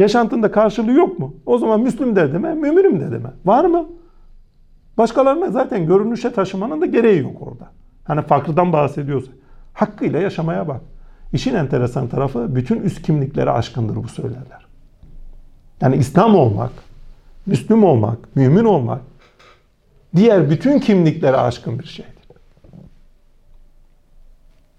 Yaşantında 0.02 0.52
karşılığı 0.52 0.92
yok 0.92 1.20
mu? 1.20 1.36
O 1.46 1.58
zaman 1.58 1.82
Müslüm 1.82 2.16
de 2.16 2.34
deme, 2.34 2.54
müminim 2.54 3.00
de 3.00 3.12
deme. 3.12 3.30
Var 3.46 3.66
mı? 3.66 3.86
Başkalarına 4.98 5.52
zaten 5.52 5.88
görünüşe 5.88 6.34
taşımanın 6.34 6.82
da 6.82 6.86
gereği 6.86 7.22
yok 7.22 7.42
orada. 7.42 7.70
Hani 8.04 8.22
farklıdan 8.22 8.74
bahsediyorsa. 8.74 9.32
Hakkıyla 9.74 10.20
yaşamaya 10.20 10.68
bak. 10.68 10.82
İşin 11.34 11.56
enteresan 11.56 12.08
tarafı 12.08 12.56
bütün 12.56 12.82
üst 12.82 13.02
kimliklere 13.02 13.50
aşkındır 13.50 13.96
bu 13.96 14.08
söylerler. 14.08 14.66
Yani 15.82 15.96
İslam 15.96 16.36
olmak, 16.36 16.72
Müslüm 17.46 17.84
olmak, 17.84 18.36
mümin 18.36 18.66
olmak 18.66 19.02
diğer 20.16 20.50
bütün 20.50 20.80
kimliklere 20.80 21.38
aşkın 21.38 21.80
bir 21.80 21.88
şeydir. 21.88 22.14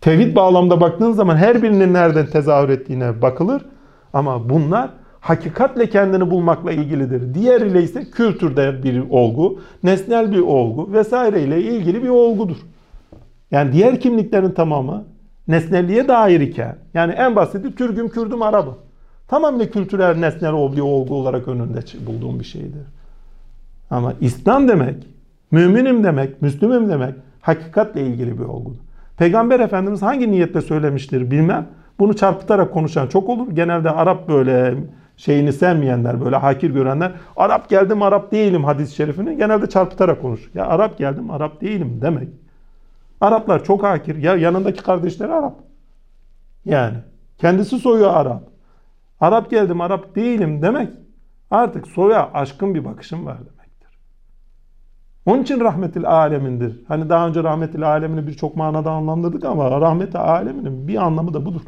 Tevhid 0.01 0.37
bağlamda 0.37 0.81
baktığın 0.81 1.13
zaman 1.13 1.37
her 1.37 1.63
birinin 1.63 1.95
nereden 1.95 2.27
tezahür 2.27 2.69
ettiğine 2.69 3.23
bakılır. 3.23 3.63
Ama 4.13 4.49
bunlar 4.49 5.02
hakikatle 5.23 5.91
kendini 5.91 6.31
bulmakla 6.31 6.73
ilgilidir. 6.73 7.35
Diğeriyle 7.35 7.83
ise 7.83 8.11
kültürde 8.11 8.83
bir 8.83 9.03
olgu, 9.11 9.61
nesnel 9.83 10.33
bir 10.33 10.41
olgu 10.41 10.93
vesaire 10.93 11.43
ile 11.43 11.63
ilgili 11.63 12.03
bir 12.03 12.09
olgudur. 12.09 12.57
Yani 13.51 13.73
diğer 13.73 14.01
kimliklerin 14.01 14.51
tamamı 14.51 15.05
nesnelliğe 15.49 16.09
dair 16.09 16.41
iken, 16.41 16.77
yani 16.95 17.13
en 17.13 17.37
basiti 17.37 17.75
Türk'üm, 17.75 18.09
Kürdüm, 18.09 18.43
Arap'ım. 18.43 18.75
Tamamıyla 19.29 19.71
kültürel, 19.71 20.17
nesnel 20.17 20.53
bir 20.53 20.81
olgu 20.81 21.15
olarak 21.15 21.49
önünde 21.49 21.81
bulduğum 22.07 22.41
bir 22.41 22.45
şeydir. 22.45 22.83
Ama 23.91 24.13
İslam 24.21 24.69
demek, 24.69 25.07
müminim 25.51 26.05
demek, 26.05 26.43
Müslümüm 26.43 26.89
demek 26.89 27.15
hakikatle 27.41 28.07
ilgili 28.07 28.39
bir 28.39 28.45
olgudur. 28.45 28.79
Peygamber 29.17 29.61
Efendimiz 29.61 30.03
hangi 30.03 30.31
niyetle 30.31 30.61
söylemiştir 30.61 31.31
bilmem. 31.31 31.67
Bunu 31.99 32.17
çarpıtarak 32.17 32.73
konuşan 32.73 33.07
çok 33.07 33.29
olur. 33.29 33.47
Genelde 33.51 33.91
Arap 33.91 34.29
böyle 34.29 34.75
şeyini 35.25 35.53
sevmeyenler, 35.53 36.25
böyle 36.25 36.37
hakir 36.37 36.71
görenler 36.71 37.13
Arap 37.37 37.69
geldim 37.69 38.03
Arap 38.03 38.33
değilim 38.33 38.65
hadis-i 38.65 38.95
şerifini 38.95 39.37
genelde 39.37 39.69
çarpıtarak 39.69 40.23
konuşur. 40.23 40.51
Ya 40.55 40.67
Arap 40.67 40.99
geldim 40.99 41.31
Arap 41.31 41.61
değilim 41.61 41.99
demek. 42.03 42.29
Araplar 43.21 43.65
çok 43.65 43.83
hakir. 43.83 44.17
Ya 44.17 44.37
yanındaki 44.37 44.83
kardeşleri 44.83 45.33
Arap. 45.33 45.55
Yani 46.65 46.97
kendisi 47.39 47.79
soyu 47.79 48.09
Arap. 48.09 48.43
Arap 49.21 49.51
geldim 49.51 49.81
Arap 49.81 50.15
değilim 50.15 50.63
demek 50.63 50.89
artık 51.51 51.87
soya 51.87 52.31
aşkın 52.35 52.75
bir 52.75 52.85
bakışım 52.85 53.27
var 53.27 53.39
demektir. 53.39 53.99
Onun 55.27 55.43
için 55.43 55.61
rahmetil 55.61 56.07
alemindir. 56.07 56.85
Hani 56.89 57.09
daha 57.09 57.29
önce 57.29 57.43
rahmetil 57.43 57.89
alemini 57.89 58.27
birçok 58.27 58.57
manada 58.57 58.91
anlamladık 58.91 59.45
ama 59.45 59.81
rahmeti 59.81 60.19
aleminin 60.19 60.89
bir 60.89 60.97
anlamı 60.97 61.35
da 61.35 61.45
budur. 61.45 61.63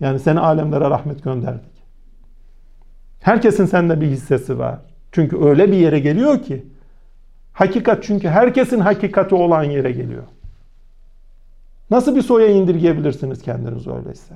Yani 0.00 0.18
seni 0.18 0.40
alemlere 0.40 0.90
rahmet 0.90 1.24
gönderdik. 1.24 1.79
Herkesin 3.20 3.66
sende 3.66 4.00
bir 4.00 4.06
hissesi 4.06 4.58
var. 4.58 4.78
Çünkü 5.12 5.44
öyle 5.44 5.72
bir 5.72 5.76
yere 5.76 5.98
geliyor 5.98 6.42
ki 6.42 6.66
hakikat 7.52 8.04
çünkü 8.04 8.28
herkesin 8.28 8.80
hakikati 8.80 9.34
olan 9.34 9.64
yere 9.64 9.92
geliyor. 9.92 10.22
Nasıl 11.90 12.16
bir 12.16 12.22
soya 12.22 12.46
indirgeyebilirsiniz 12.46 13.42
kendiniz 13.42 13.86
öyleyse? 13.86 14.34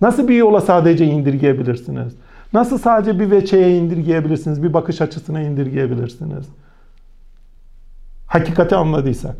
Nasıl 0.00 0.28
bir 0.28 0.34
yola 0.34 0.60
sadece 0.60 1.04
indirgeyebilirsiniz? 1.04 2.14
Nasıl 2.52 2.78
sadece 2.78 3.20
bir 3.20 3.30
veçeye 3.30 3.76
indirgeyebilirsiniz? 3.76 4.62
Bir 4.62 4.72
bakış 4.72 5.00
açısına 5.00 5.40
indirgeyebilirsiniz? 5.40 6.46
Hakikati 8.26 8.76
anladıysak. 8.76 9.36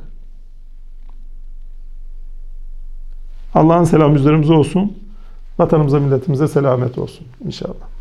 Allah'ın 3.55 3.85
selamı 3.85 4.17
üzerimize 4.17 4.53
olsun. 4.53 4.99
Vatanımıza, 5.61 6.01
milletimize 6.01 6.49
selamet 6.49 6.99
olsun 6.99 7.27
inşallah. 7.47 8.00